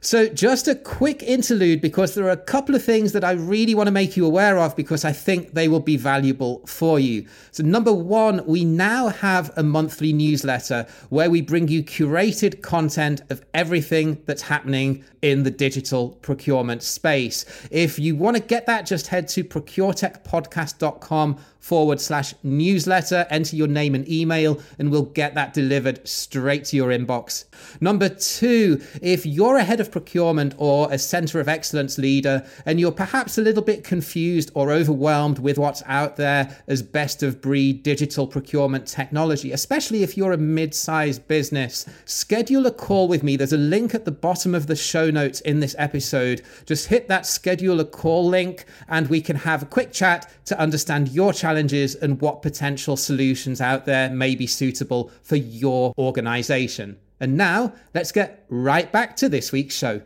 So, 0.00 0.28
just 0.28 0.66
a 0.68 0.74
quick 0.74 1.22
interlude 1.22 1.80
because 1.80 2.14
there 2.14 2.24
are 2.26 2.30
a 2.30 2.36
couple 2.36 2.74
of 2.74 2.84
things 2.84 3.12
that 3.12 3.24
I 3.24 3.32
really 3.32 3.74
want 3.74 3.86
to 3.88 3.92
make 3.92 4.16
you 4.16 4.24
aware 4.24 4.58
of 4.58 4.74
because 4.76 5.04
I 5.04 5.12
think 5.12 5.52
they 5.52 5.68
will 5.68 5.80
be 5.80 5.96
valuable 5.96 6.66
for 6.66 6.98
you. 6.98 7.26
So, 7.50 7.62
number 7.62 7.92
one, 7.92 8.44
we 8.46 8.64
now 8.64 9.08
have 9.08 9.52
a 9.56 9.62
monthly 9.62 10.12
newsletter 10.12 10.86
where 11.10 11.30
we 11.30 11.42
bring 11.42 11.68
you 11.68 11.82
curated 11.82 12.62
content 12.62 13.22
of 13.30 13.44
everything 13.52 14.22
that's 14.26 14.42
happening 14.42 15.04
in 15.22 15.42
the 15.42 15.50
digital 15.50 16.10
procurement 16.22 16.82
space. 16.82 17.44
If 17.70 17.98
you 17.98 18.16
want 18.16 18.36
to 18.36 18.42
get 18.42 18.66
that, 18.66 18.86
just 18.86 19.08
head 19.08 19.28
to 19.28 19.44
procuretechpodcast.com 19.44 21.38
forward 21.60 22.00
slash 22.00 22.34
newsletter, 22.42 23.26
enter 23.30 23.54
your 23.54 23.68
name 23.68 23.94
and 23.94 24.08
email, 24.08 24.60
and 24.78 24.90
we'll 24.90 25.02
get 25.02 25.34
that 25.34 25.52
delivered 25.52 26.06
straight 26.08 26.64
to 26.64 26.76
your 26.76 26.88
inbox. 26.88 27.44
Number 27.80 28.08
two, 28.08 28.82
if 29.02 29.26
you're 29.26 29.58
a 29.58 29.64
of 29.80 29.90
procurement 29.90 30.54
or 30.58 30.88
a 30.92 30.98
center 30.98 31.40
of 31.40 31.48
excellence 31.48 31.98
leader, 31.98 32.46
and 32.66 32.78
you're 32.78 32.92
perhaps 32.92 33.38
a 33.38 33.42
little 33.42 33.62
bit 33.62 33.82
confused 33.82 34.50
or 34.54 34.70
overwhelmed 34.70 35.38
with 35.38 35.58
what's 35.58 35.82
out 35.86 36.16
there 36.16 36.62
as 36.66 36.82
best 36.82 37.22
of 37.22 37.40
breed 37.40 37.82
digital 37.82 38.26
procurement 38.26 38.86
technology, 38.86 39.52
especially 39.52 40.02
if 40.02 40.16
you're 40.16 40.32
a 40.32 40.38
mid 40.38 40.74
sized 40.74 41.26
business, 41.26 41.86
schedule 42.04 42.66
a 42.66 42.70
call 42.70 43.08
with 43.08 43.22
me. 43.22 43.36
There's 43.36 43.52
a 43.52 43.58
link 43.58 43.94
at 43.94 44.04
the 44.04 44.12
bottom 44.12 44.54
of 44.54 44.66
the 44.66 44.76
show 44.76 45.10
notes 45.10 45.40
in 45.40 45.60
this 45.60 45.74
episode. 45.78 46.42
Just 46.66 46.88
hit 46.88 47.08
that 47.08 47.26
schedule 47.26 47.80
a 47.80 47.84
call 47.84 48.26
link, 48.26 48.66
and 48.88 49.08
we 49.08 49.20
can 49.20 49.36
have 49.36 49.62
a 49.62 49.66
quick 49.66 49.92
chat 49.92 50.30
to 50.44 50.58
understand 50.58 51.08
your 51.08 51.32
challenges 51.32 51.94
and 51.94 52.20
what 52.20 52.42
potential 52.42 52.96
solutions 52.96 53.60
out 53.60 53.86
there 53.86 54.10
may 54.10 54.34
be 54.34 54.46
suitable 54.46 55.10
for 55.22 55.36
your 55.36 55.94
organization. 55.98 56.98
And 57.20 57.36
now 57.36 57.74
let's 57.94 58.12
get 58.12 58.46
right 58.48 58.90
back 58.90 59.16
to 59.16 59.28
this 59.28 59.52
week's 59.52 59.74
show. 59.74 60.00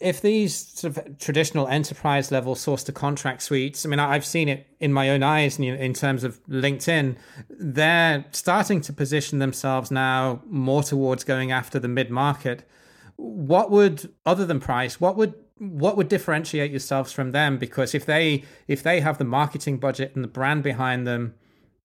If 0.00 0.20
these 0.20 0.54
sort 0.54 0.96
of 0.96 1.18
traditional 1.18 1.66
enterprise 1.66 2.30
level 2.30 2.54
source 2.54 2.84
to 2.84 2.92
contract 2.92 3.42
suites, 3.42 3.84
I 3.84 3.88
mean, 3.88 3.98
I've 3.98 4.24
seen 4.24 4.48
it 4.48 4.66
in 4.78 4.92
my 4.92 5.10
own 5.10 5.24
eyes 5.24 5.58
in 5.58 5.92
terms 5.94 6.22
of 6.22 6.44
LinkedIn, 6.46 7.16
they're 7.50 8.24
starting 8.30 8.80
to 8.82 8.92
position 8.92 9.40
themselves 9.40 9.90
now 9.90 10.40
more 10.46 10.84
towards 10.84 11.24
going 11.24 11.50
after 11.50 11.80
the 11.80 11.88
mid 11.88 12.10
market. 12.10 12.68
What 13.16 13.72
would, 13.72 14.12
other 14.24 14.46
than 14.46 14.60
price, 14.60 15.00
what 15.00 15.16
would 15.16 15.34
what 15.58 15.96
would 15.96 16.08
differentiate 16.08 16.70
yourselves 16.70 17.12
from 17.12 17.32
them 17.32 17.58
because 17.58 17.94
if 17.94 18.06
they 18.06 18.44
if 18.68 18.82
they 18.82 19.00
have 19.00 19.18
the 19.18 19.24
marketing 19.24 19.78
budget 19.78 20.14
and 20.14 20.22
the 20.22 20.28
brand 20.28 20.62
behind 20.62 21.04
them 21.06 21.34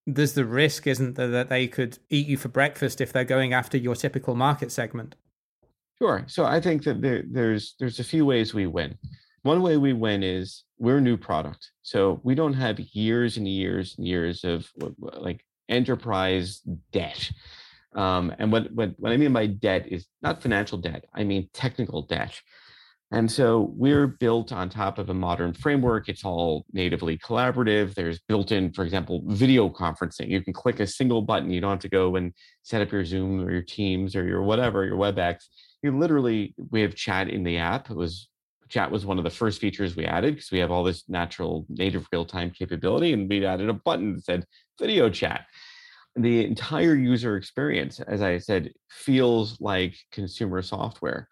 there's 0.05 0.33
the 0.33 0.45
risk 0.45 0.87
isn't 0.87 1.15
there 1.15 1.29
that 1.29 1.49
they 1.49 1.67
could 1.67 1.97
eat 2.09 2.27
you 2.27 2.37
for 2.37 2.49
breakfast 2.49 3.01
if 3.01 3.13
they're 3.13 3.23
going 3.23 3.53
after 3.53 3.77
your 3.77 3.95
typical 3.95 4.35
market 4.35 4.71
segment? 4.71 5.15
Sure. 5.99 6.25
So 6.27 6.45
i 6.45 6.59
think 6.59 6.83
that 6.83 7.01
there, 7.01 7.23
there's 7.29 7.75
there's 7.79 7.99
a 7.99 8.03
few 8.03 8.25
ways 8.25 8.53
we 8.53 8.67
win. 8.67 8.97
One 9.43 9.61
way 9.61 9.77
we 9.77 9.93
win 9.93 10.23
is 10.23 10.63
we're 10.77 10.97
a 10.97 11.01
new 11.01 11.17
product. 11.17 11.71
So 11.81 12.19
we 12.23 12.35
don't 12.35 12.53
have 12.53 12.79
years 12.79 13.37
and 13.37 13.47
years 13.47 13.95
and 13.97 14.07
years 14.07 14.43
of 14.43 14.69
like 14.99 15.45
enterprise 15.69 16.61
debt. 16.91 17.29
Um, 17.95 18.33
and 18.39 18.51
what, 18.51 18.71
what 18.71 18.93
what 18.97 19.11
i 19.11 19.17
mean 19.17 19.33
by 19.33 19.45
debt 19.45 19.85
is 19.87 20.07
not 20.23 20.41
financial 20.41 20.79
debt 20.79 21.05
i 21.13 21.23
mean 21.23 21.47
technical 21.53 22.01
debt 22.01 22.33
and 23.13 23.31
so 23.31 23.71
we're 23.75 24.07
built 24.07 24.51
on 24.51 24.69
top 24.69 24.97
of 24.97 25.11
a 25.11 25.13
modern 25.13 25.53
framework. 25.53 26.09
It's 26.09 26.25
all 26.25 26.65
natively 26.73 27.15
collaborative. 27.19 27.93
There's 27.93 28.19
built 28.27 28.51
in, 28.51 28.73
for 28.73 28.83
example, 28.83 29.21
video 29.27 29.69
conferencing. 29.69 30.29
You 30.29 30.41
can 30.41 30.51
click 30.51 30.79
a 30.79 30.87
single 30.87 31.21
button. 31.21 31.51
You 31.51 31.61
don't 31.61 31.69
have 31.69 31.79
to 31.81 31.89
go 31.89 32.15
and 32.15 32.33
set 32.63 32.81
up 32.81 32.91
your 32.91 33.05
Zoom 33.05 33.39
or 33.39 33.51
your 33.51 33.61
Teams 33.61 34.15
or 34.15 34.25
your 34.25 34.41
whatever, 34.41 34.83
your 34.83 34.97
WebEx. 34.97 35.45
You 35.83 35.95
literally, 35.95 36.55
we 36.71 36.81
have 36.81 36.95
chat 36.95 37.29
in 37.29 37.43
the 37.43 37.57
app. 37.57 37.91
It 37.91 37.95
was 37.95 38.29
chat 38.69 38.89
was 38.89 39.05
one 39.05 39.19
of 39.19 39.23
the 39.23 39.29
first 39.29 39.61
features 39.61 39.95
we 39.95 40.05
added 40.05 40.33
because 40.33 40.51
we 40.51 40.57
have 40.57 40.71
all 40.71 40.83
this 40.83 41.03
natural 41.07 41.67
native 41.69 42.07
real-time 42.11 42.49
capability 42.49 43.13
and 43.13 43.29
we 43.29 43.45
added 43.45 43.69
a 43.69 43.73
button 43.73 44.15
that 44.15 44.23
said 44.23 44.45
video 44.79 45.11
chat 45.11 45.45
the 46.15 46.43
entire 46.43 46.95
user 46.95 47.37
experience 47.37 47.99
as 47.99 48.23
i 48.23 48.39
said 48.39 48.71
feels 48.89 49.61
like 49.61 49.95
consumer 50.11 50.61
software 50.63 51.27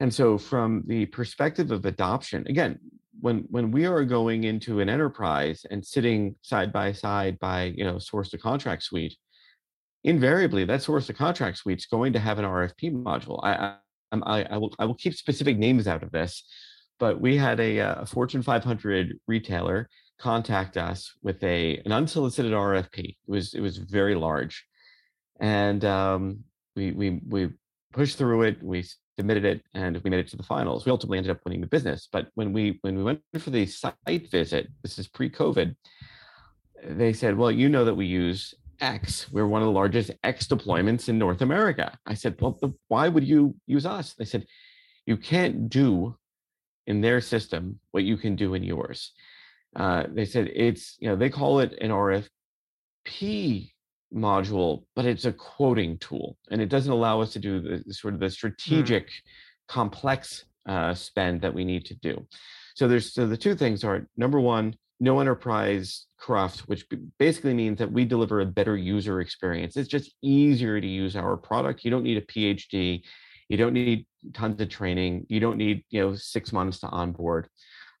and 0.00 0.12
so, 0.12 0.38
from 0.38 0.82
the 0.86 1.06
perspective 1.06 1.70
of 1.70 1.84
adoption, 1.84 2.46
again, 2.48 2.78
when 3.20 3.44
when 3.50 3.70
we 3.70 3.84
are 3.84 4.04
going 4.04 4.44
into 4.44 4.80
an 4.80 4.88
enterprise 4.88 5.66
and 5.70 5.84
sitting 5.84 6.34
side 6.40 6.72
by 6.72 6.92
side 6.92 7.38
by 7.38 7.64
you 7.76 7.84
know 7.84 7.98
source 7.98 8.30
to 8.30 8.38
contract 8.38 8.82
suite, 8.82 9.16
invariably 10.04 10.64
that 10.64 10.82
source 10.82 11.06
to 11.06 11.12
contract 11.12 11.58
suite 11.58 11.78
is 11.78 11.86
going 11.86 12.14
to 12.14 12.18
have 12.18 12.38
an 12.38 12.46
RFP 12.46 12.92
module. 12.94 13.40
I, 13.42 13.76
I 14.12 14.44
I 14.50 14.56
will 14.56 14.74
I 14.78 14.86
will 14.86 14.94
keep 14.94 15.14
specific 15.14 15.58
names 15.58 15.86
out 15.86 16.02
of 16.02 16.10
this, 16.12 16.44
but 16.98 17.20
we 17.20 17.36
had 17.36 17.60
a, 17.60 17.80
uh, 17.80 18.02
a 18.02 18.06
Fortune 18.06 18.42
500 18.42 19.18
retailer 19.26 19.88
contact 20.18 20.76
us 20.76 21.12
with 21.22 21.42
a 21.44 21.76
an 21.84 21.92
unsolicited 21.92 22.52
RFP. 22.52 22.98
It 22.98 23.16
was 23.26 23.52
it 23.52 23.60
was 23.60 23.76
very 23.76 24.14
large, 24.14 24.64
and 25.40 25.84
um, 25.84 26.40
we 26.74 26.92
we 26.92 27.20
we 27.28 27.50
pushed 27.92 28.16
through 28.16 28.42
it. 28.42 28.62
We 28.62 28.84
submitted 29.20 29.44
it 29.44 29.62
and 29.74 30.00
we 30.02 30.08
made 30.08 30.20
it 30.20 30.28
to 30.28 30.36
the 30.38 30.42
finals. 30.42 30.86
We 30.86 30.92
ultimately 30.92 31.18
ended 31.18 31.30
up 31.30 31.44
winning 31.44 31.60
the 31.60 31.66
business. 31.66 32.08
But 32.10 32.28
when 32.34 32.54
we 32.54 32.78
when 32.80 32.96
we 32.96 33.02
went 33.02 33.20
for 33.38 33.50
the 33.50 33.66
site 33.66 34.30
visit, 34.30 34.68
this 34.82 34.98
is 34.98 35.08
pre-COVID, 35.08 35.76
they 36.84 37.12
said, 37.12 37.36
"Well, 37.36 37.50
you 37.50 37.68
know 37.68 37.84
that 37.84 37.94
we 37.94 38.06
use 38.06 38.54
X. 38.80 39.30
We're 39.30 39.46
one 39.46 39.60
of 39.60 39.66
the 39.66 39.72
largest 39.72 40.10
X 40.24 40.46
deployments 40.46 41.10
in 41.10 41.18
North 41.18 41.42
America." 41.42 41.98
I 42.06 42.14
said, 42.14 42.40
"Well, 42.40 42.56
the, 42.62 42.72
why 42.88 43.08
would 43.08 43.24
you 43.24 43.54
use 43.66 43.84
us?" 43.84 44.14
They 44.14 44.24
said, 44.24 44.46
"You 45.04 45.18
can't 45.18 45.68
do 45.68 46.16
in 46.86 47.02
their 47.02 47.20
system 47.20 47.78
what 47.90 48.04
you 48.04 48.16
can 48.16 48.36
do 48.36 48.54
in 48.54 48.62
yours." 48.64 49.12
Uh, 49.76 50.04
they 50.08 50.24
said 50.24 50.50
it's 50.54 50.96
you 50.98 51.08
know 51.08 51.16
they 51.16 51.30
call 51.30 51.60
it 51.60 51.74
an 51.80 51.90
RFP 51.90 53.72
module, 54.14 54.84
but 54.96 55.04
it's 55.04 55.24
a 55.24 55.32
quoting 55.32 55.98
tool, 55.98 56.36
and 56.50 56.60
it 56.60 56.68
doesn't 56.68 56.92
allow 56.92 57.20
us 57.20 57.32
to 57.32 57.38
do 57.38 57.60
the 57.60 57.94
sort 57.94 58.14
of 58.14 58.20
the 58.20 58.26
hmm. 58.26 58.30
strategic, 58.30 59.06
mm. 59.06 59.20
complex 59.68 60.44
uh, 60.66 60.94
spend 60.94 61.40
that 61.42 61.54
we 61.54 61.64
need 61.64 61.84
to 61.86 61.94
do. 61.94 62.26
So 62.74 62.88
there's 62.88 63.12
so 63.12 63.26
the 63.26 63.36
two 63.36 63.54
things 63.54 63.84
are 63.84 64.06
number 64.16 64.40
one, 64.40 64.74
no 65.00 65.20
enterprise 65.20 66.06
cruft, 66.18 66.60
which 66.60 66.86
basically 67.18 67.54
means 67.54 67.78
that 67.78 67.90
we 67.90 68.04
deliver 68.04 68.40
a 68.40 68.46
better 68.46 68.76
user 68.76 69.20
experience. 69.20 69.76
It's 69.76 69.88
just 69.88 70.14
easier 70.22 70.80
to 70.80 70.86
use 70.86 71.16
our 71.16 71.36
product. 71.36 71.84
You 71.84 71.90
don't 71.90 72.04
need 72.04 72.18
a 72.18 72.22
PhD, 72.22 73.02
you 73.48 73.56
don't 73.56 73.72
need 73.72 74.06
tons 74.34 74.60
of 74.60 74.68
training, 74.68 75.26
you 75.28 75.40
don't 75.40 75.56
need 75.56 75.84
you 75.90 76.00
know 76.00 76.14
six 76.14 76.52
months 76.52 76.80
to 76.80 76.88
onboard. 76.88 77.48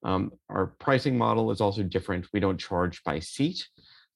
Um, 0.02 0.32
our 0.48 0.68
pricing 0.78 1.18
model 1.18 1.50
is 1.50 1.60
also 1.60 1.82
different. 1.82 2.26
We 2.32 2.40
don't 2.40 2.58
charge 2.58 3.02
by 3.04 3.20
seat 3.20 3.66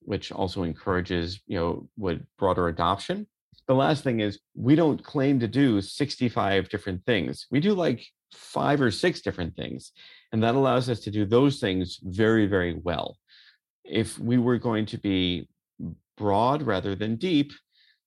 which 0.05 0.33
also 0.33 0.63
encourages 0.63 1.41
you 1.47 1.59
know 1.59 1.89
what 1.97 2.19
broader 2.39 2.69
adoption. 2.69 3.27
The 3.67 3.75
last 3.75 4.05
thing 4.05 4.21
is 4.21 4.41
we 4.55 4.75
don't 4.75 5.03
claim 5.03 5.41
to 5.41 5.49
do 5.49 5.81
65 5.81 6.69
different 6.69 7.05
things. 7.07 7.47
We 7.51 7.61
do 7.61 7.73
like 7.73 8.05
five 8.33 8.81
or 8.81 8.91
six 8.91 9.21
different 9.21 9.55
things 9.57 9.93
and 10.33 10.43
that 10.43 10.57
allows 10.57 10.91
us 10.91 11.01
to 11.01 11.11
do 11.11 11.25
those 11.25 11.61
things 11.61 11.99
very 12.03 12.47
very 12.47 12.75
well. 12.75 13.17
If 13.85 14.19
we 14.19 14.39
were 14.39 14.59
going 14.59 14.87
to 14.87 14.99
be 14.99 15.49
broad 16.17 16.63
rather 16.63 16.95
than 16.95 17.17
deep 17.17 17.53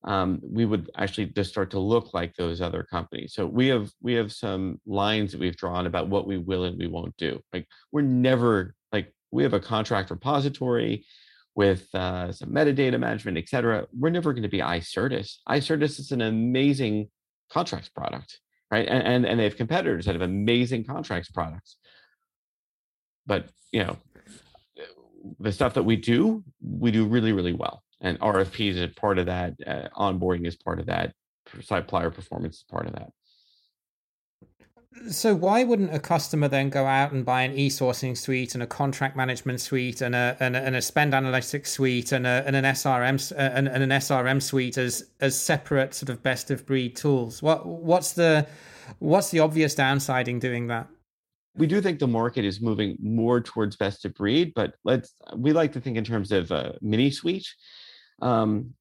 um, 0.04 0.40
we 0.42 0.66
would 0.66 0.90
actually 0.96 1.28
just 1.28 1.50
start 1.50 1.72
to 1.72 1.80
look 1.80 2.14
like 2.14 2.36
those 2.36 2.62
other 2.62 2.84
companies. 2.84 3.34
So 3.34 3.46
we 3.46 3.68
have 3.68 3.92
we 4.02 4.14
have 4.14 4.32
some 4.32 4.80
lines 4.86 5.32
that 5.32 5.42
we've 5.42 5.58
drawn 5.58 5.88
about 5.88 6.08
what 6.08 6.28
we 6.28 6.38
will 6.38 6.64
and 6.64 6.78
we 6.78 6.88
won't 6.88 7.16
do. 7.18 7.42
Like 7.52 7.68
we're 7.92 8.02
never 8.02 8.74
like 8.94 9.14
we 9.32 9.44
have 9.44 9.54
a 9.54 9.60
contract 9.60 10.10
repository 10.10 11.06
with 11.58 11.94
uh, 11.96 12.32
some 12.32 12.50
metadata 12.50 13.00
management, 13.00 13.36
et 13.36 13.50
cetera, 13.50 13.88
we're 13.92 14.12
never 14.12 14.32
going 14.32 14.44
to 14.44 14.48
be 14.48 14.60
iCertis. 14.60 15.38
iCertis 15.50 16.00
is 16.00 16.12
an 16.12 16.22
amazing 16.22 17.10
contracts 17.52 17.90
product, 17.90 18.40
right? 18.70 18.88
And, 18.88 19.02
and, 19.02 19.26
and 19.26 19.40
they 19.40 19.46
have 19.46 19.58
competitors 19.58 20.06
that 20.06 20.14
have 20.14 20.22
amazing 20.22 20.86
contracts 20.86 21.32
products. 21.32 21.78
But, 23.26 23.50
you 23.72 23.84
know, 23.84 23.98
the 25.40 25.52
stuff 25.52 25.74
that 25.74 25.84
we 25.84 25.96
do, 25.96 26.44
we 26.62 26.92
do 26.92 27.08
really, 27.08 27.34
really 27.34 27.54
well. 27.54 27.82
And 28.02 28.20
RFPs 28.20 28.76
is 28.76 28.94
part 28.94 29.18
of 29.18 29.26
that. 29.26 29.56
Uh, 29.66 29.88
onboarding 29.98 30.46
is 30.46 30.56
part 30.56 30.80
of 30.80 30.86
that. 30.86 31.16
Supplier 31.62 32.12
performance 32.12 32.58
is 32.58 32.66
part 32.70 32.86
of 32.86 32.94
that. 32.94 33.10
So 35.10 35.36
why 35.36 35.64
wouldn't 35.64 35.94
a 35.94 36.00
customer 36.00 36.48
then 36.48 36.70
go 36.70 36.86
out 36.86 37.12
and 37.12 37.26
buy 37.26 37.44
an 37.44 37.54
e-sourcing 37.54 38.18
suite 38.18 38.54
and 38.54 38.64
a 38.64 38.68
contract 38.68 39.16
management 39.16 39.62
suite 39.62 40.02
and 40.02 40.16
a 40.16 40.36
and 40.40 40.56
a, 40.56 40.60
and 40.60 40.76
a 40.76 40.82
spend 40.82 41.14
analytics 41.14 41.68
suite 41.68 42.12
and, 42.12 42.26
a, 42.26 42.44
and 42.46 42.56
an 42.56 42.66
SRM 42.66 43.32
and, 43.38 43.68
and, 43.68 43.84
an 43.84 43.90
SRM 43.90 44.42
suite 44.42 44.78
as 44.78 45.10
as 45.20 45.40
separate 45.40 45.94
sort 45.94 46.10
of 46.10 46.22
best 46.24 46.52
of 46.52 46.66
breed 46.66 46.96
tools? 46.96 47.42
What 47.42 47.66
what's 47.66 48.14
the 48.14 48.48
what's 49.00 49.30
the 49.30 49.40
obvious 49.40 49.76
downside 49.76 50.28
in 50.28 50.40
doing 50.40 50.68
that? 50.68 50.88
We 51.56 51.68
do 51.68 51.82
think 51.82 52.00
the 52.00 52.08
market 52.08 52.46
is 52.46 52.62
moving 52.62 52.98
more 53.02 53.42
towards 53.42 53.76
best 53.76 54.06
of 54.06 54.14
breed, 54.14 54.54
but 54.56 54.76
let's 54.84 55.14
we 55.36 55.54
like 55.54 55.74
to 55.74 55.82
think 55.82 55.98
in 55.98 56.04
terms 56.04 56.32
of 56.32 56.52
a 56.52 56.78
mini 56.82 57.12
suite. 57.12 57.48
Um, 58.22 58.74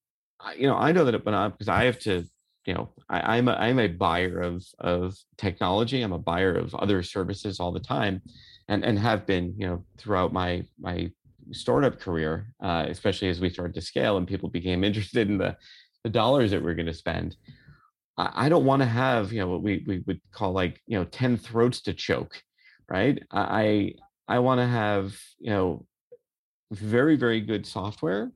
you 0.56 0.66
know, 0.66 0.76
I 0.76 0.92
know 0.92 1.04
that 1.04 1.24
when 1.24 1.34
I 1.34 1.48
because 1.48 1.68
I 1.68 1.84
have 1.84 1.98
to 2.00 2.24
you 2.66 2.74
know 2.74 2.88
I, 3.08 3.38
am 3.38 3.48
a, 3.48 3.52
I'm 3.52 3.78
a 3.78 3.88
buyer 3.88 4.40
of 4.40 4.64
of 4.78 5.16
technology. 5.38 6.02
I'm 6.02 6.12
a 6.12 6.18
buyer 6.18 6.54
of 6.54 6.74
other 6.74 7.02
services 7.02 7.60
all 7.60 7.72
the 7.72 7.80
time, 7.80 8.20
and 8.68 8.84
and 8.84 8.98
have 8.98 9.24
been 9.26 9.54
you 9.56 9.66
know 9.66 9.84
throughout 9.98 10.32
my 10.32 10.64
my 10.78 11.10
startup 11.52 12.00
career, 12.00 12.52
uh, 12.60 12.86
especially 12.88 13.28
as 13.28 13.40
we 13.40 13.50
started 13.50 13.74
to 13.74 13.80
scale 13.80 14.16
and 14.16 14.26
people 14.26 14.48
became 14.48 14.84
interested 14.88 15.30
in 15.30 15.38
the 15.38 15.56
the 16.04 16.10
dollars 16.10 16.50
that 16.50 16.62
we're 16.62 16.74
going 16.74 16.86
to 16.86 16.94
spend. 16.94 17.36
I, 18.18 18.46
I 18.46 18.48
don't 18.48 18.64
want 18.64 18.82
to 18.82 18.86
have 18.86 19.32
you 19.32 19.40
know 19.40 19.48
what 19.48 19.62
we 19.62 19.84
we 19.86 20.02
would 20.06 20.20
call 20.32 20.52
like 20.52 20.80
you 20.86 20.98
know 20.98 21.04
ten 21.04 21.36
throats 21.36 21.80
to 21.82 21.94
choke, 21.94 22.42
right? 22.88 23.22
I 23.30 23.94
I 24.28 24.40
want 24.40 24.60
to 24.60 24.66
have 24.66 25.16
you 25.38 25.50
know 25.50 25.86
very 26.72 27.16
very 27.16 27.40
good 27.40 27.64
software 27.64 28.32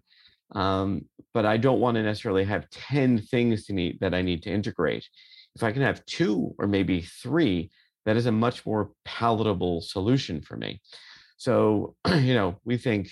um, 0.53 1.05
but 1.33 1.47
I 1.47 1.57
don't 1.57 1.81
want 1.81 1.97
to 1.97 2.03
necessarily 2.03 2.45
have 2.45 2.71
10 2.71 3.23
things 3.23 3.67
to 3.67 3.73
need 3.73 4.01
that 4.01 4.15
I 4.15 4.23
need 4.23 4.43
to 4.45 4.51
integrate. 4.51 5.09
If 5.55 5.63
I 5.63 5.73
can 5.73 5.83
have 5.83 6.05
two 6.07 6.55
or 6.59 6.67
maybe 6.67 7.03
three, 7.03 7.71
that 8.07 8.17
is 8.17 8.27
a 8.27 8.33
much 8.33 8.65
more 8.67 8.91
palatable 9.05 9.83
solution 9.83 10.41
for 10.43 10.57
me. 10.57 10.81
So, 11.37 11.95
you 12.15 12.35
know, 12.35 12.59
we 12.65 12.77
think, 12.77 13.11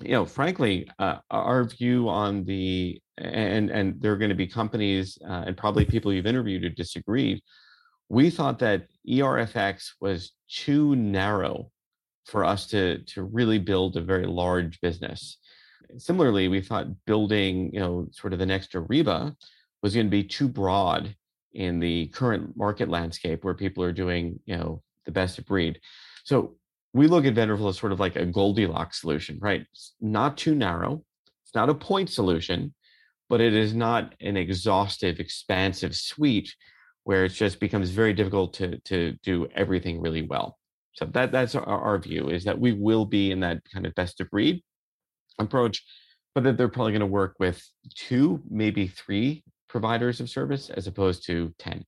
you 0.00 0.12
know, 0.12 0.26
frankly, 0.26 0.88
uh, 0.98 1.18
our 1.30 1.64
view 1.64 2.08
on 2.08 2.44
the 2.44 3.00
and 3.18 3.70
and 3.70 4.00
there 4.00 4.12
are 4.12 4.18
going 4.18 4.28
to 4.28 4.34
be 4.34 4.46
companies 4.46 5.18
uh, 5.26 5.44
and 5.46 5.56
probably 5.56 5.86
people 5.86 6.12
you've 6.12 6.26
interviewed 6.26 6.62
who 6.62 6.68
disagree. 6.68 7.42
We 8.08 8.30
thought 8.30 8.58
that 8.58 8.86
ERFX 9.08 9.92
was 10.00 10.32
too 10.48 10.94
narrow 10.94 11.70
for 12.26 12.44
us 12.44 12.66
to 12.68 12.98
to 13.04 13.22
really 13.22 13.58
build 13.58 13.96
a 13.96 14.02
very 14.02 14.26
large 14.26 14.80
business 14.80 15.38
similarly, 15.98 16.48
we 16.48 16.60
thought 16.60 17.04
building, 17.04 17.70
you 17.72 17.80
know, 17.80 18.08
sort 18.12 18.32
of 18.32 18.38
the 18.38 18.46
next 18.46 18.72
Ariba 18.72 19.34
was 19.82 19.94
going 19.94 20.06
to 20.06 20.10
be 20.10 20.24
too 20.24 20.48
broad 20.48 21.14
in 21.52 21.78
the 21.78 22.08
current 22.08 22.56
market 22.56 22.88
landscape 22.88 23.44
where 23.44 23.54
people 23.54 23.82
are 23.82 23.92
doing, 23.92 24.38
you 24.44 24.56
know, 24.56 24.82
the 25.04 25.12
best 25.12 25.38
of 25.38 25.46
breed. 25.46 25.80
So 26.24 26.56
we 26.92 27.06
look 27.06 27.24
at 27.24 27.34
Vendorful 27.34 27.68
as 27.68 27.78
sort 27.78 27.92
of 27.92 28.00
like 28.00 28.16
a 28.16 28.26
Goldilocks 28.26 29.00
solution, 29.00 29.38
right? 29.40 29.64
It's 29.72 29.94
not 30.00 30.36
too 30.36 30.54
narrow. 30.54 31.02
It's 31.44 31.54
not 31.54 31.70
a 31.70 31.74
point 31.74 32.10
solution, 32.10 32.74
but 33.28 33.40
it 33.40 33.54
is 33.54 33.74
not 33.74 34.14
an 34.20 34.36
exhaustive, 34.36 35.20
expansive 35.20 35.94
suite 35.94 36.54
where 37.04 37.24
it 37.24 37.30
just 37.30 37.60
becomes 37.60 37.90
very 37.90 38.12
difficult 38.12 38.52
to 38.54 38.78
to 38.80 39.12
do 39.22 39.46
everything 39.54 40.00
really 40.00 40.22
well. 40.22 40.58
So 40.94 41.04
that 41.06 41.30
that's 41.30 41.54
our, 41.54 41.64
our 41.64 41.98
view 41.98 42.28
is 42.30 42.44
that 42.44 42.58
we 42.58 42.72
will 42.72 43.04
be 43.04 43.30
in 43.30 43.40
that 43.40 43.62
kind 43.72 43.86
of 43.86 43.94
best 43.94 44.20
of 44.20 44.28
breed 44.30 44.62
approach, 45.38 45.82
but 46.34 46.44
that 46.44 46.56
they're 46.56 46.68
probably 46.68 46.92
going 46.92 47.00
to 47.00 47.06
work 47.06 47.36
with 47.38 47.62
two, 47.94 48.42
maybe 48.48 48.86
three 48.86 49.44
providers 49.68 50.20
of 50.20 50.30
service 50.30 50.70
as 50.70 50.86
opposed 50.86 51.24
to 51.26 51.54
10. 51.58 51.84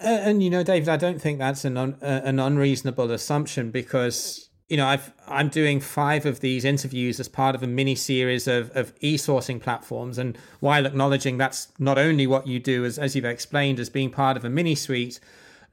And, 0.00 0.42
you 0.42 0.50
know, 0.50 0.62
David, 0.62 0.88
I 0.88 0.96
don't 0.96 1.20
think 1.20 1.38
that's 1.38 1.64
an 1.64 1.76
un, 1.76 1.96
an 2.00 2.40
unreasonable 2.40 3.10
assumption 3.12 3.70
because 3.70 4.46
you 4.68 4.76
know 4.76 4.86
I've 4.86 5.12
I'm 5.28 5.48
doing 5.48 5.80
five 5.80 6.26
of 6.26 6.40
these 6.40 6.64
interviews 6.64 7.20
as 7.20 7.28
part 7.28 7.54
of 7.54 7.62
a 7.62 7.66
mini 7.66 7.94
series 7.94 8.48
of 8.48 8.70
of 8.76 8.92
e-sourcing 9.00 9.60
platforms, 9.60 10.18
and 10.18 10.36
while 10.60 10.86
acknowledging 10.86 11.38
that's 11.38 11.68
not 11.78 11.98
only 11.98 12.26
what 12.26 12.46
you 12.46 12.58
do 12.58 12.84
as 12.84 12.98
as 12.98 13.14
you've 13.14 13.24
explained 13.24 13.78
as 13.78 13.90
being 13.90 14.10
part 14.10 14.36
of 14.36 14.44
a 14.44 14.50
mini 14.50 14.74
suite, 14.74 15.20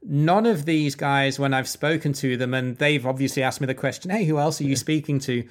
none 0.02 0.46
of 0.46 0.64
these 0.64 0.94
guys 0.94 1.38
when 1.38 1.52
I've 1.52 1.68
spoken 1.68 2.12
to 2.14 2.36
them, 2.36 2.54
and 2.54 2.78
they've 2.78 3.04
obviously 3.04 3.42
asked 3.42 3.60
me 3.60 3.66
the 3.66 3.74
question, 3.74 4.10
hey, 4.10 4.24
who 4.24 4.38
else 4.38 4.60
are 4.60 4.64
you 4.64 4.74
mm-hmm. 4.74 4.78
speaking 4.78 5.18
to? 5.20 5.44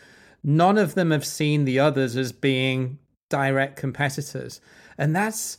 None 0.44 0.78
of 0.78 0.96
them 0.96 1.12
have 1.12 1.26
seen 1.26 1.66
the 1.66 1.80
others 1.80 2.16
as 2.16 2.32
being 2.32 3.00
direct 3.30 3.78
competitors. 3.78 4.62
And 4.98 5.16
that's 5.16 5.58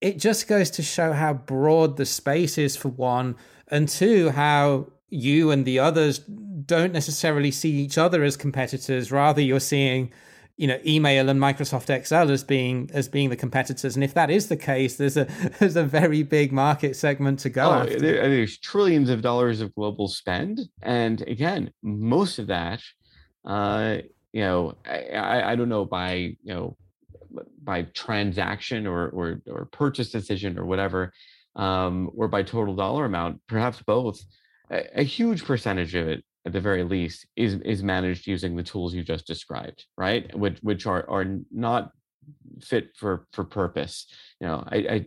it 0.00 0.18
just 0.18 0.48
goes 0.48 0.70
to 0.70 0.82
show 0.82 1.12
how 1.12 1.32
broad 1.32 1.96
the 1.96 2.04
space 2.04 2.58
is 2.58 2.76
for 2.76 2.88
one, 2.88 3.36
and 3.68 3.88
two, 3.88 4.30
how 4.30 4.88
you 5.08 5.50
and 5.50 5.64
the 5.64 5.78
others 5.78 6.18
don't 6.18 6.92
necessarily 6.92 7.50
see 7.50 7.70
each 7.70 7.96
other 7.96 8.22
as 8.22 8.36
competitors. 8.36 9.10
Rather, 9.10 9.40
you're 9.40 9.60
seeing, 9.60 10.12
you 10.56 10.66
know, 10.66 10.78
email 10.84 11.30
and 11.30 11.40
Microsoft 11.40 11.88
Excel 11.88 12.30
as 12.30 12.44
being 12.44 12.90
as 12.92 13.08
being 13.08 13.30
the 13.30 13.36
competitors. 13.36 13.94
And 13.94 14.04
if 14.04 14.12
that 14.14 14.30
is 14.30 14.48
the 14.48 14.56
case, 14.56 14.96
there's 14.96 15.16
a 15.16 15.24
there's 15.58 15.76
a 15.76 15.84
very 15.84 16.22
big 16.22 16.52
market 16.52 16.96
segment 16.96 17.38
to 17.40 17.48
go. 17.48 17.70
Oh, 17.70 17.72
after. 17.72 17.98
there's 17.98 18.58
trillions 18.58 19.08
of 19.08 19.22
dollars 19.22 19.60
of 19.60 19.74
global 19.74 20.08
spend, 20.08 20.60
and 20.82 21.22
again, 21.22 21.70
most 21.82 22.38
of 22.38 22.48
that 22.48 22.82
uh, 23.44 23.98
you 24.34 24.40
know, 24.40 24.74
I, 24.84 25.52
I 25.52 25.54
don't 25.54 25.68
know 25.68 25.84
by, 25.84 26.14
you 26.14 26.36
know, 26.42 26.76
by 27.62 27.82
transaction 27.82 28.84
or, 28.84 29.08
or, 29.10 29.40
or 29.46 29.66
purchase 29.66 30.10
decision 30.10 30.58
or 30.58 30.64
whatever, 30.64 31.12
um, 31.54 32.10
or 32.16 32.26
by 32.26 32.42
total 32.42 32.74
dollar 32.74 33.04
amount, 33.04 33.40
perhaps 33.46 33.80
both, 33.86 34.20
a, 34.72 35.02
a 35.02 35.02
huge 35.04 35.44
percentage 35.44 35.94
of 35.94 36.08
it 36.08 36.24
at 36.44 36.52
the 36.52 36.60
very 36.60 36.82
least 36.82 37.26
is 37.36 37.54
is 37.64 37.82
managed 37.84 38.26
using 38.26 38.56
the 38.56 38.62
tools 38.62 38.92
you 38.92 39.02
just 39.04 39.26
described 39.26 39.86
right? 39.96 40.36
Which 40.36 40.58
which 40.62 40.84
are 40.86 41.08
are 41.08 41.38
not 41.52 41.92
fit 42.60 42.90
for 42.96 43.28
for 43.32 43.44
purpose. 43.44 44.06
You 44.40 44.48
know 44.48 44.64
i 44.66 44.76
i 44.76 45.06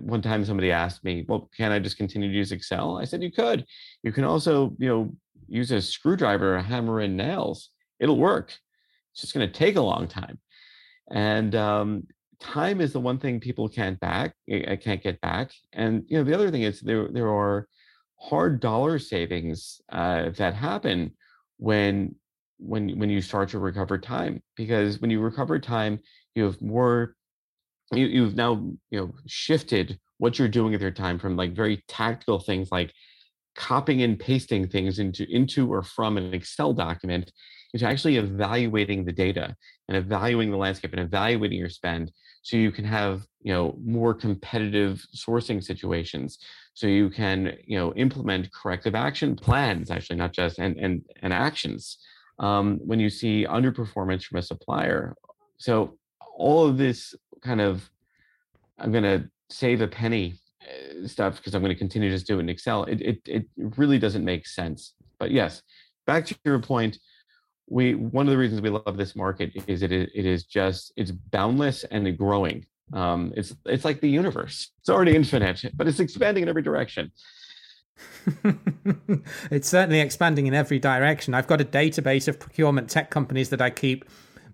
one 0.00 0.22
time 0.22 0.44
somebody 0.44 0.70
asked 0.70 1.02
me 1.02 1.24
well 1.28 1.50
can 1.56 1.72
i 1.72 1.78
just 1.78 1.96
continue 1.96 2.30
to 2.30 2.36
use 2.36 2.52
excel? 2.52 2.96
I 2.96 3.04
said 3.04 3.24
you 3.24 3.32
could. 3.32 3.66
You 4.04 4.12
can 4.12 4.24
also 4.24 4.76
you 4.78 4.88
know 4.88 5.12
use 5.48 5.72
a 5.72 5.82
screwdriver 5.82 6.56
or 6.56 6.62
hammer 6.62 7.00
in 7.00 7.16
nails. 7.16 7.70
It'll 7.98 8.18
work 8.18 8.54
it's 9.18 9.22
just 9.22 9.34
going 9.34 9.48
to 9.48 9.52
take 9.52 9.74
a 9.74 9.80
long 9.80 10.06
time. 10.06 10.38
And 11.10 11.56
um, 11.56 12.06
time 12.38 12.80
is 12.80 12.92
the 12.92 13.00
one 13.00 13.18
thing 13.18 13.40
people 13.40 13.68
can't 13.68 13.98
back, 13.98 14.34
eh, 14.48 14.76
can't 14.76 15.02
get 15.02 15.20
back. 15.20 15.50
And 15.72 16.04
you 16.06 16.18
know, 16.18 16.24
the 16.24 16.34
other 16.34 16.52
thing 16.52 16.62
is 16.62 16.80
there 16.80 17.08
there 17.08 17.28
are 17.28 17.66
hard 18.20 18.60
dollar 18.60 19.00
savings 19.00 19.80
uh, 19.90 20.30
that 20.36 20.54
happen 20.54 21.16
when 21.56 22.14
when 22.58 22.96
when 22.98 23.10
you 23.10 23.20
start 23.20 23.48
to 23.48 23.58
recover 23.58 23.98
time 23.98 24.40
because 24.56 25.00
when 25.00 25.10
you 25.10 25.20
recover 25.20 25.58
time 25.58 25.98
you 26.34 26.44
have 26.44 26.60
more 26.60 27.14
you, 27.92 28.06
you've 28.06 28.36
now 28.36 28.54
you 28.90 29.00
know 29.00 29.12
shifted 29.26 29.98
what 30.18 30.38
you're 30.38 30.48
doing 30.48 30.72
with 30.72 30.82
your 30.82 30.90
time 30.90 31.18
from 31.18 31.36
like 31.36 31.54
very 31.54 31.82
tactical 31.88 32.40
things 32.40 32.70
like 32.72 32.92
copying 33.54 34.02
and 34.02 34.18
pasting 34.18 34.68
things 34.68 34.98
into 34.98 35.24
into 35.30 35.72
or 35.72 35.82
from 35.82 36.16
an 36.16 36.34
excel 36.34 36.72
document 36.72 37.32
is 37.74 37.82
actually 37.82 38.16
evaluating 38.16 39.04
the 39.04 39.12
data 39.12 39.54
and 39.88 39.96
evaluating 39.96 40.50
the 40.50 40.56
landscape 40.56 40.92
and 40.92 41.00
evaluating 41.00 41.58
your 41.58 41.68
spend 41.68 42.12
so 42.42 42.56
you 42.56 42.70
can 42.70 42.84
have 42.84 43.26
you 43.40 43.52
know 43.52 43.76
more 43.84 44.14
competitive 44.14 45.04
sourcing 45.14 45.62
situations. 45.62 46.38
So 46.74 46.86
you 46.86 47.10
can 47.10 47.56
you 47.64 47.78
know 47.78 47.92
implement 47.94 48.52
corrective 48.52 48.94
action 48.94 49.36
plans 49.36 49.90
actually 49.90 50.16
not 50.16 50.32
just 50.32 50.58
and 50.58 50.76
and, 50.76 51.02
and 51.22 51.32
actions 51.32 51.98
um, 52.38 52.78
when 52.84 53.00
you 53.00 53.10
see 53.10 53.46
underperformance 53.48 54.24
from 54.24 54.38
a 54.38 54.42
supplier. 54.42 55.14
So 55.58 55.98
all 56.36 56.66
of 56.66 56.78
this 56.78 57.14
kind 57.42 57.60
of 57.60 57.88
i'm 58.78 58.92
going 58.92 59.04
to 59.04 59.28
save 59.48 59.80
a 59.80 59.88
penny 59.88 60.34
uh, 60.62 61.06
stuff 61.06 61.36
because 61.36 61.54
i'm 61.54 61.62
going 61.62 61.72
to 61.72 61.78
continue 61.78 62.08
to 62.08 62.14
just 62.14 62.26
do 62.26 62.38
it 62.38 62.40
in 62.40 62.48
excel. 62.48 62.84
It, 62.84 63.00
it, 63.00 63.18
it 63.26 63.46
really 63.56 63.98
doesn't 63.98 64.24
make 64.24 64.46
sense. 64.46 64.94
But 65.18 65.30
yes 65.32 65.62
back 66.08 66.24
to 66.24 66.34
your 66.44 66.58
point 66.58 66.98
we 67.70 67.94
one 67.94 68.26
of 68.26 68.32
the 68.32 68.38
reasons 68.38 68.60
we 68.60 68.70
love 68.70 68.96
this 68.96 69.14
market 69.14 69.52
is 69.66 69.82
it 69.82 69.92
it 69.92 70.10
is 70.14 70.44
just 70.44 70.92
it's 70.96 71.10
boundless 71.10 71.84
and 71.84 72.16
growing. 72.16 72.66
Um, 72.92 73.32
it's 73.36 73.54
it's 73.66 73.84
like 73.84 74.00
the 74.00 74.08
universe. 74.08 74.70
It's 74.80 74.88
already 74.88 75.14
infinite, 75.14 75.64
but 75.74 75.86
it's 75.86 76.00
expanding 76.00 76.42
in 76.42 76.48
every 76.48 76.62
direction. 76.62 77.12
it's 79.50 79.68
certainly 79.68 80.00
expanding 80.00 80.46
in 80.46 80.54
every 80.54 80.78
direction. 80.78 81.34
I've 81.34 81.46
got 81.46 81.60
a 81.60 81.64
database 81.64 82.28
of 82.28 82.38
procurement 82.38 82.88
tech 82.88 83.10
companies 83.10 83.50
that 83.50 83.60
I 83.60 83.70
keep 83.70 84.04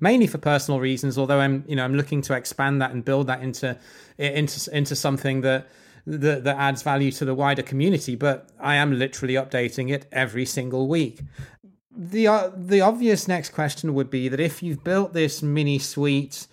mainly 0.00 0.27
for 0.27 0.38
personal 0.38 0.81
reasons 0.81 1.16
although 1.16 1.40
i'm 1.40 1.64
you 1.66 1.77
know 1.77 1.85
i'm 1.85 1.94
looking 1.94 2.20
to 2.20 2.35
expand 2.35 2.83
that 2.83 2.90
and 2.90 3.05
build 3.05 3.27
that 3.27 3.42
into 3.42 3.79
into 4.18 4.77
into 4.77 4.96
something 4.96 5.40
that 5.40 5.68
that, 6.07 6.44
that 6.44 6.57
adds 6.59 6.83
value 6.83 7.11
to 7.11 7.24
the 7.24 7.35
wider 7.35 7.62
community 7.62 8.14
but 8.14 8.50
i 8.61 8.74
am 8.74 8.98
literally 8.98 9.35
updating 9.35 9.90
it 9.90 10.07
every 10.12 10.44
single 10.44 10.88
week 10.88 11.22
the 11.96 12.26
uh, 12.26 12.50
the 12.57 12.80
obvious 12.80 13.28
next 13.28 13.50
question 13.50 13.94
would 13.94 14.11
be 14.11 14.28
that 14.28 14.40
if 14.40 14.62
you've 14.62 14.83
built 14.83 15.12
this 15.12 15.42
mini 15.42 15.78
suite 15.78 16.46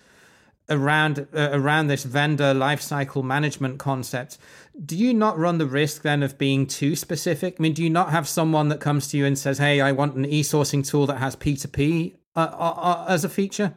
around 0.68 1.26
uh, 1.34 1.50
around 1.52 1.88
this 1.88 2.04
vendor 2.04 2.54
lifecycle 2.54 3.24
management 3.24 3.78
concept, 3.78 4.38
do 4.84 4.96
you 4.96 5.12
not 5.12 5.38
run 5.38 5.58
the 5.58 5.66
risk 5.66 6.02
then 6.02 6.22
of 6.22 6.38
being 6.38 6.66
too 6.66 6.94
specific? 6.94 7.56
I 7.58 7.62
mean, 7.62 7.72
do 7.72 7.82
you 7.82 7.90
not 7.90 8.10
have 8.10 8.28
someone 8.28 8.68
that 8.68 8.80
comes 8.80 9.08
to 9.08 9.18
you 9.18 9.26
and 9.26 9.38
says, 9.38 9.58
"Hey, 9.58 9.80
I 9.80 9.92
want 9.92 10.14
an 10.14 10.24
e-sourcing 10.24 10.86
tool 10.86 11.06
that 11.06 11.18
has 11.18 11.34
P2P 11.36 12.14
uh, 12.36 12.38
uh, 12.38 12.74
uh, 12.76 13.04
as 13.08 13.24
a 13.24 13.28
feature"? 13.28 13.74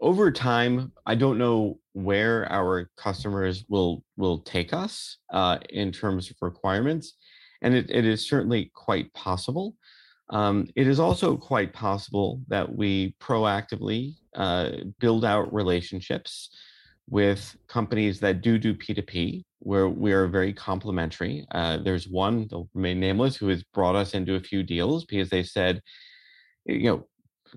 Over 0.00 0.32
time, 0.32 0.92
I 1.06 1.14
don't 1.14 1.38
know 1.38 1.78
where 1.92 2.50
our 2.50 2.90
customers 2.96 3.64
will 3.68 4.04
will 4.16 4.38
take 4.38 4.72
us 4.72 5.18
in 5.70 5.92
terms 5.92 6.30
of 6.30 6.36
requirements, 6.40 7.14
and 7.62 7.74
it, 7.74 7.88
it 7.88 8.04
is 8.04 8.28
certainly 8.28 8.72
quite 8.74 9.12
possible 9.14 9.76
um, 10.30 10.66
it 10.74 10.86
is 10.86 10.98
also 10.98 11.36
quite 11.36 11.72
possible 11.72 12.40
that 12.48 12.74
we 12.74 13.14
proactively 13.20 14.14
uh, 14.34 14.70
build 14.98 15.24
out 15.24 15.52
relationships 15.52 16.50
with 17.08 17.56
companies 17.68 18.20
that 18.20 18.40
do 18.40 18.58
do 18.58 18.74
P2P, 18.74 19.44
where 19.58 19.88
we 19.88 20.12
are 20.12 20.26
very 20.26 20.52
complementary. 20.52 21.46
Uh, 21.52 21.76
there's 21.76 22.08
one, 22.08 22.46
they'll 22.50 22.68
remain 22.72 23.00
nameless, 23.00 23.36
who 23.36 23.48
has 23.48 23.62
brought 23.74 23.94
us 23.94 24.14
into 24.14 24.36
a 24.36 24.40
few 24.40 24.62
deals 24.62 25.04
because 25.04 25.28
they 25.28 25.42
said, 25.42 25.82
you 26.64 26.84
know, 26.84 27.06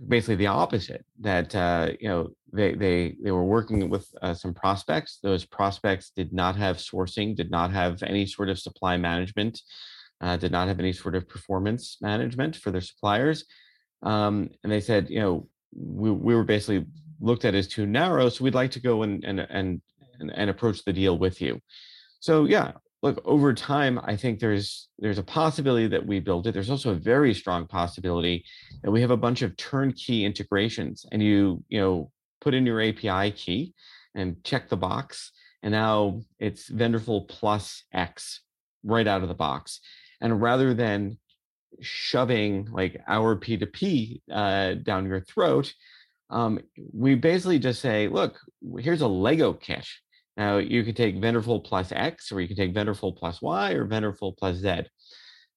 basically 0.07 0.35
the 0.35 0.47
opposite 0.47 1.05
that 1.21 1.55
uh, 1.55 1.91
you 1.99 2.09
know 2.09 2.29
they 2.53 2.73
they 2.73 3.15
they 3.23 3.31
were 3.31 3.43
working 3.43 3.89
with 3.89 4.07
uh, 4.21 4.33
some 4.33 4.53
prospects. 4.53 5.19
Those 5.23 5.45
prospects 5.45 6.11
did 6.15 6.33
not 6.33 6.55
have 6.55 6.77
sourcing, 6.77 7.35
did 7.35 7.49
not 7.49 7.71
have 7.71 8.03
any 8.03 8.25
sort 8.25 8.49
of 8.49 8.59
supply 8.59 8.97
management, 8.97 9.61
uh, 10.21 10.37
did 10.37 10.51
not 10.51 10.67
have 10.67 10.79
any 10.79 10.93
sort 10.93 11.15
of 11.15 11.27
performance 11.27 11.97
management 12.01 12.55
for 12.55 12.71
their 12.71 12.81
suppliers, 12.81 13.45
um, 14.03 14.49
and 14.63 14.71
they 14.71 14.81
said, 14.81 15.09
you 15.09 15.19
know, 15.19 15.47
we 15.75 16.11
we 16.11 16.35
were 16.35 16.43
basically 16.43 16.85
looked 17.19 17.45
at 17.45 17.55
as 17.55 17.67
too 17.67 17.85
narrow, 17.85 18.29
so 18.29 18.43
we'd 18.43 18.55
like 18.55 18.71
to 18.71 18.79
go 18.79 19.03
and 19.03 19.23
and 19.23 19.39
and 19.39 19.81
and, 20.19 20.49
approach 20.49 20.83
the 20.83 20.93
deal 20.93 21.17
with 21.17 21.41
you. 21.41 21.61
So 22.19 22.45
yeah, 22.45 22.71
look 23.03 23.21
over 23.25 23.53
time 23.53 23.99
i 24.03 24.15
think 24.15 24.39
there's 24.39 24.89
there's 24.99 25.17
a 25.17 25.23
possibility 25.23 25.87
that 25.87 26.05
we 26.05 26.19
build 26.19 26.47
it 26.47 26.53
there's 26.53 26.69
also 26.69 26.91
a 26.91 26.95
very 26.95 27.33
strong 27.33 27.67
possibility 27.67 28.43
that 28.83 28.91
we 28.91 29.01
have 29.01 29.11
a 29.11 29.17
bunch 29.17 29.41
of 29.41 29.55
turnkey 29.57 30.25
integrations 30.25 31.05
and 31.11 31.21
you 31.21 31.63
you 31.69 31.79
know 31.79 32.11
put 32.41 32.53
in 32.53 32.65
your 32.65 32.81
api 32.81 33.31
key 33.31 33.73
and 34.15 34.43
check 34.43 34.69
the 34.69 34.77
box 34.77 35.31
and 35.63 35.71
now 35.71 36.19
it's 36.39 36.69
vendorful 36.69 37.21
plus 37.25 37.83
x 37.93 38.41
right 38.83 39.07
out 39.07 39.21
of 39.21 39.27
the 39.27 39.35
box 39.35 39.79
and 40.21 40.41
rather 40.41 40.73
than 40.73 41.17
shoving 41.81 42.67
like 42.71 42.99
our 43.07 43.35
p2p 43.35 44.21
uh, 44.31 44.73
down 44.75 45.05
your 45.05 45.21
throat 45.21 45.73
um, 46.29 46.59
we 46.93 47.15
basically 47.15 47.59
just 47.59 47.81
say 47.81 48.07
look 48.07 48.39
here's 48.79 49.01
a 49.01 49.07
lego 49.07 49.53
kit 49.53 49.87
now 50.37 50.57
you 50.57 50.83
could 50.83 50.95
take 50.95 51.19
Vendorful 51.19 51.59
plus 51.59 51.91
X, 51.91 52.31
or 52.31 52.39
you 52.39 52.47
could 52.47 52.57
take 52.57 52.73
Vendorful 52.73 53.11
plus 53.13 53.41
Y, 53.41 53.71
or 53.71 53.85
Vendorful 53.85 54.33
plus 54.33 54.57
Z. 54.57 54.83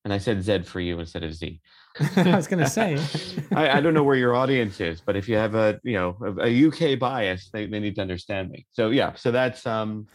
And 0.05 0.12
I 0.14 0.18
said 0.18 0.42
Z 0.42 0.62
for 0.62 0.81
you 0.81 0.99
instead 0.99 1.23
of 1.23 1.35
Z. 1.35 1.61
I 2.16 2.35
was 2.35 2.46
going 2.46 2.64
to 2.64 2.70
say. 2.70 2.99
I, 3.53 3.79
I, 3.79 3.81
don't 3.81 3.92
know 3.92 4.03
where 4.03 4.16
your 4.16 4.35
audience 4.35 4.81
is, 4.81 5.03
but 5.03 5.16
if 5.16 5.29
you 5.29 5.37
have 5.37 5.55
a 5.55 5.79
you 5.85 5.94
know 5.94 6.16
a, 6.23 6.46
a, 6.46 6.66
UK 6.68 6.99
bias, 6.99 7.51
they, 7.53 7.66
they 7.66 7.81
need 7.81 7.96
to 7.96 8.01
understand 8.01 8.51
me. 8.51 8.66
So 8.70 8.88
yeah, 8.88 9.14
so 9.14 9.31
that's 9.31 9.66
um, 9.66 10.07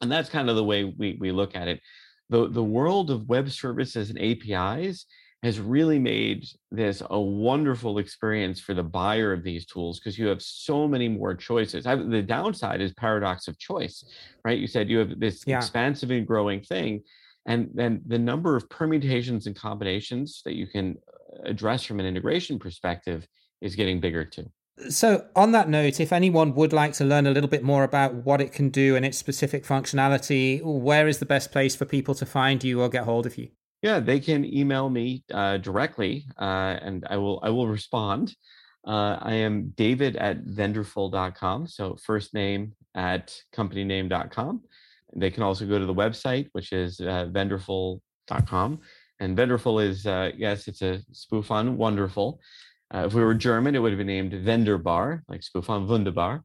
and 0.00 0.12
that's 0.12 0.28
kind 0.28 0.48
of 0.48 0.54
the 0.54 0.64
way 0.64 0.84
we 0.84 1.16
we 1.18 1.32
look 1.32 1.56
at 1.56 1.66
it. 1.66 1.80
The 2.30 2.48
the 2.48 2.64
world 2.64 3.10
of 3.10 3.28
web 3.28 3.50
services 3.50 4.10
and 4.10 4.20
APIs 4.20 5.06
has 5.44 5.60
really 5.60 5.98
made 5.98 6.46
this 6.70 7.02
a 7.10 7.20
wonderful 7.20 7.98
experience 7.98 8.60
for 8.60 8.72
the 8.72 8.82
buyer 8.82 9.30
of 9.30 9.42
these 9.42 9.66
tools 9.66 10.00
because 10.00 10.18
you 10.18 10.26
have 10.26 10.40
so 10.40 10.88
many 10.88 11.06
more 11.06 11.34
choices. 11.34 11.86
I, 11.86 11.96
the 11.96 12.22
downside 12.22 12.80
is 12.80 12.94
paradox 12.94 13.46
of 13.46 13.58
choice, 13.58 14.04
right? 14.42 14.58
You 14.58 14.66
said 14.66 14.88
you 14.88 14.98
have 14.98 15.20
this 15.20 15.42
yeah. 15.46 15.58
expansive 15.58 16.10
and 16.10 16.26
growing 16.26 16.62
thing, 16.62 17.02
and 17.46 17.68
then 17.74 18.00
the 18.06 18.18
number 18.18 18.56
of 18.56 18.70
permutations 18.70 19.46
and 19.46 19.54
combinations 19.54 20.40
that 20.46 20.54
you 20.54 20.66
can 20.66 20.96
uh, 21.08 21.50
address 21.50 21.84
from 21.84 22.00
an 22.00 22.06
integration 22.06 22.58
perspective 22.58 23.28
is 23.60 23.76
getting 23.76 24.00
bigger 24.00 24.24
too. 24.24 24.50
So, 24.88 25.26
on 25.36 25.52
that 25.52 25.68
note, 25.68 26.00
if 26.00 26.12
anyone 26.12 26.54
would 26.54 26.72
like 26.72 26.94
to 26.94 27.04
learn 27.04 27.26
a 27.26 27.30
little 27.30 27.48
bit 27.48 27.62
more 27.62 27.84
about 27.84 28.14
what 28.14 28.40
it 28.40 28.52
can 28.52 28.70
do 28.70 28.96
and 28.96 29.04
its 29.04 29.16
specific 29.16 29.64
functionality, 29.64 30.62
where 30.62 31.06
is 31.06 31.18
the 31.18 31.26
best 31.26 31.52
place 31.52 31.76
for 31.76 31.84
people 31.84 32.14
to 32.16 32.26
find 32.26 32.62
you 32.64 32.82
or 32.82 32.88
get 32.88 33.04
hold 33.04 33.24
of 33.24 33.38
you? 33.38 33.48
Yeah, 33.82 34.00
they 34.00 34.18
can 34.18 34.44
email 34.44 34.90
me 34.90 35.22
uh, 35.32 35.58
directly, 35.58 36.24
uh, 36.40 36.78
and 36.82 37.06
I 37.08 37.18
will 37.18 37.38
I 37.42 37.50
will 37.50 37.68
respond. 37.68 38.34
Uh, 38.86 39.18
I 39.20 39.34
am 39.34 39.72
David 39.76 40.16
at 40.16 40.42
vendorful.com. 40.44 41.68
So 41.68 41.96
first 41.96 42.34
name 42.34 42.72
at 42.94 43.34
companyname.com. 43.54 44.62
They 45.16 45.30
can 45.30 45.42
also 45.42 45.66
go 45.66 45.78
to 45.78 45.86
the 45.86 45.94
website, 45.94 46.48
which 46.52 46.72
is 46.72 47.00
uh, 47.00 47.26
vendorful.com. 47.30 48.80
And 49.20 49.36
Vendorful 49.36 49.78
is, 49.78 50.06
uh, 50.06 50.32
yes, 50.36 50.66
it's 50.68 50.82
a 50.82 51.00
spoof 51.12 51.50
on 51.50 51.76
wonderful. 51.76 52.40
Uh, 52.92 53.04
if 53.06 53.14
we 53.14 53.22
were 53.22 53.34
German, 53.34 53.74
it 53.74 53.78
would 53.78 53.92
have 53.92 53.98
been 53.98 54.06
named 54.06 54.32
Venderbar, 54.32 55.22
like 55.28 55.42
spoof 55.42 55.70
on 55.70 55.86
Wunderbar, 55.86 56.44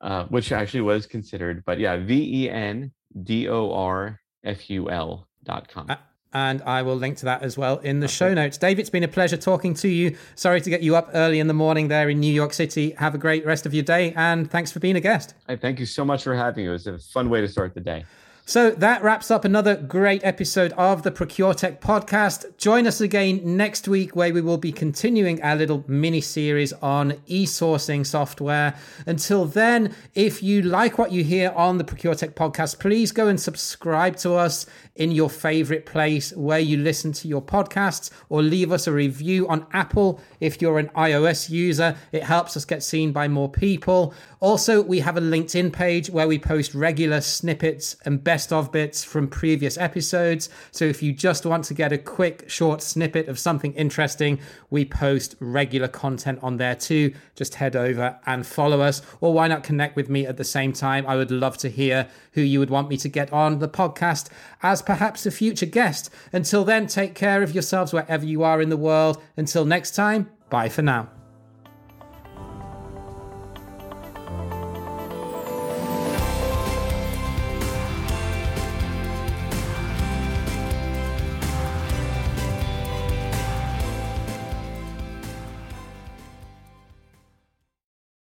uh, 0.00 0.24
which 0.24 0.52
actually 0.52 0.80
was 0.82 1.06
considered. 1.06 1.64
But 1.64 1.78
yeah, 1.78 1.96
V 1.96 2.44
E 2.44 2.50
N 2.50 2.92
D 3.22 3.48
O 3.48 3.72
R 3.72 4.20
F 4.44 4.70
U 4.70 4.90
L 4.90 5.28
dot 5.44 5.68
com 5.68 5.96
and 6.36 6.62
I 6.62 6.82
will 6.82 6.96
link 6.96 7.16
to 7.18 7.24
that 7.24 7.42
as 7.42 7.56
well 7.56 7.78
in 7.78 8.00
the 8.00 8.08
show 8.08 8.34
notes. 8.34 8.58
Dave, 8.58 8.78
it's 8.78 8.90
been 8.90 9.02
a 9.02 9.08
pleasure 9.08 9.38
talking 9.38 9.72
to 9.74 9.88
you. 9.88 10.16
Sorry 10.34 10.60
to 10.60 10.68
get 10.68 10.82
you 10.82 10.94
up 10.94 11.08
early 11.14 11.40
in 11.40 11.46
the 11.46 11.54
morning 11.54 11.88
there 11.88 12.10
in 12.10 12.20
New 12.20 12.32
York 12.32 12.52
City. 12.52 12.90
Have 12.98 13.14
a 13.14 13.18
great 13.18 13.46
rest 13.46 13.64
of 13.64 13.72
your 13.72 13.84
day, 13.84 14.12
and 14.14 14.50
thanks 14.50 14.70
for 14.70 14.78
being 14.78 14.96
a 14.96 15.00
guest. 15.00 15.34
Hey, 15.48 15.56
thank 15.56 15.80
you 15.80 15.86
so 15.86 16.04
much 16.04 16.24
for 16.24 16.34
having 16.34 16.64
me. 16.64 16.68
It 16.68 16.72
was 16.72 16.86
a 16.86 16.98
fun 16.98 17.30
way 17.30 17.40
to 17.40 17.48
start 17.48 17.72
the 17.72 17.80
day. 17.80 18.04
So 18.48 18.70
that 18.70 19.02
wraps 19.02 19.32
up 19.32 19.44
another 19.44 19.74
great 19.74 20.24
episode 20.24 20.70
of 20.74 21.02
the 21.02 21.10
Procure 21.10 21.52
Tech 21.52 21.80
podcast. 21.80 22.56
Join 22.58 22.86
us 22.86 23.00
again 23.00 23.40
next 23.42 23.88
week 23.88 24.14
where 24.14 24.32
we 24.32 24.40
will 24.40 24.56
be 24.56 24.70
continuing 24.70 25.42
our 25.42 25.56
little 25.56 25.82
mini 25.88 26.20
series 26.20 26.72
on 26.74 27.14
e-sourcing 27.26 28.06
software. 28.06 28.76
Until 29.04 29.46
then, 29.46 29.92
if 30.14 30.44
you 30.44 30.62
like 30.62 30.96
what 30.96 31.10
you 31.10 31.24
hear 31.24 31.50
on 31.56 31.78
the 31.78 31.82
Procure 31.84 32.14
Tech 32.14 32.36
podcast, 32.36 32.78
please 32.78 33.10
go 33.10 33.26
and 33.26 33.40
subscribe 33.40 34.14
to 34.18 34.34
us 34.34 34.64
in 34.94 35.10
your 35.10 35.28
favorite 35.28 35.84
place 35.84 36.32
where 36.34 36.60
you 36.60 36.76
listen 36.76 37.12
to 37.14 37.26
your 37.26 37.42
podcasts 37.42 38.10
or 38.28 38.42
leave 38.42 38.70
us 38.70 38.86
a 38.86 38.92
review 38.92 39.48
on 39.48 39.66
Apple 39.72 40.20
if 40.38 40.62
you're 40.62 40.78
an 40.78 40.88
iOS 40.90 41.50
user. 41.50 41.96
It 42.12 42.22
helps 42.22 42.56
us 42.56 42.64
get 42.64 42.84
seen 42.84 43.10
by 43.10 43.26
more 43.26 43.50
people. 43.50 44.14
Also, 44.38 44.80
we 44.82 45.00
have 45.00 45.16
a 45.16 45.20
LinkedIn 45.20 45.72
page 45.72 46.10
where 46.10 46.28
we 46.28 46.38
post 46.38 46.74
regular 46.74 47.20
snippets 47.20 47.96
and 48.04 48.22
best 48.36 48.52
of 48.52 48.70
bits 48.70 49.02
from 49.02 49.26
previous 49.26 49.78
episodes. 49.78 50.50
So 50.70 50.84
if 50.84 51.02
you 51.02 51.14
just 51.14 51.46
want 51.46 51.64
to 51.64 51.72
get 51.72 51.90
a 51.90 51.96
quick, 51.96 52.44
short 52.50 52.82
snippet 52.82 53.28
of 53.28 53.38
something 53.38 53.72
interesting, 53.72 54.40
we 54.68 54.84
post 54.84 55.36
regular 55.40 55.88
content 55.88 56.40
on 56.42 56.58
there 56.58 56.74
too. 56.74 57.14
Just 57.34 57.54
head 57.54 57.74
over 57.74 58.18
and 58.26 58.46
follow 58.46 58.82
us, 58.82 59.00
or 59.22 59.32
why 59.32 59.48
not 59.48 59.64
connect 59.64 59.96
with 59.96 60.10
me 60.10 60.26
at 60.26 60.36
the 60.36 60.44
same 60.44 60.74
time? 60.74 61.06
I 61.06 61.16
would 61.16 61.30
love 61.30 61.56
to 61.58 61.70
hear 61.70 62.08
who 62.32 62.42
you 62.42 62.58
would 62.58 62.68
want 62.68 62.90
me 62.90 62.98
to 62.98 63.08
get 63.08 63.32
on 63.32 63.58
the 63.58 63.70
podcast 63.70 64.28
as 64.62 64.82
perhaps 64.82 65.24
a 65.24 65.30
future 65.30 65.64
guest. 65.64 66.10
Until 66.30 66.62
then, 66.62 66.88
take 66.88 67.14
care 67.14 67.42
of 67.42 67.54
yourselves 67.54 67.94
wherever 67.94 68.26
you 68.26 68.42
are 68.42 68.60
in 68.60 68.68
the 68.68 68.76
world. 68.76 69.16
Until 69.38 69.64
next 69.64 69.92
time, 69.92 70.28
bye 70.50 70.68
for 70.68 70.82
now. 70.82 71.15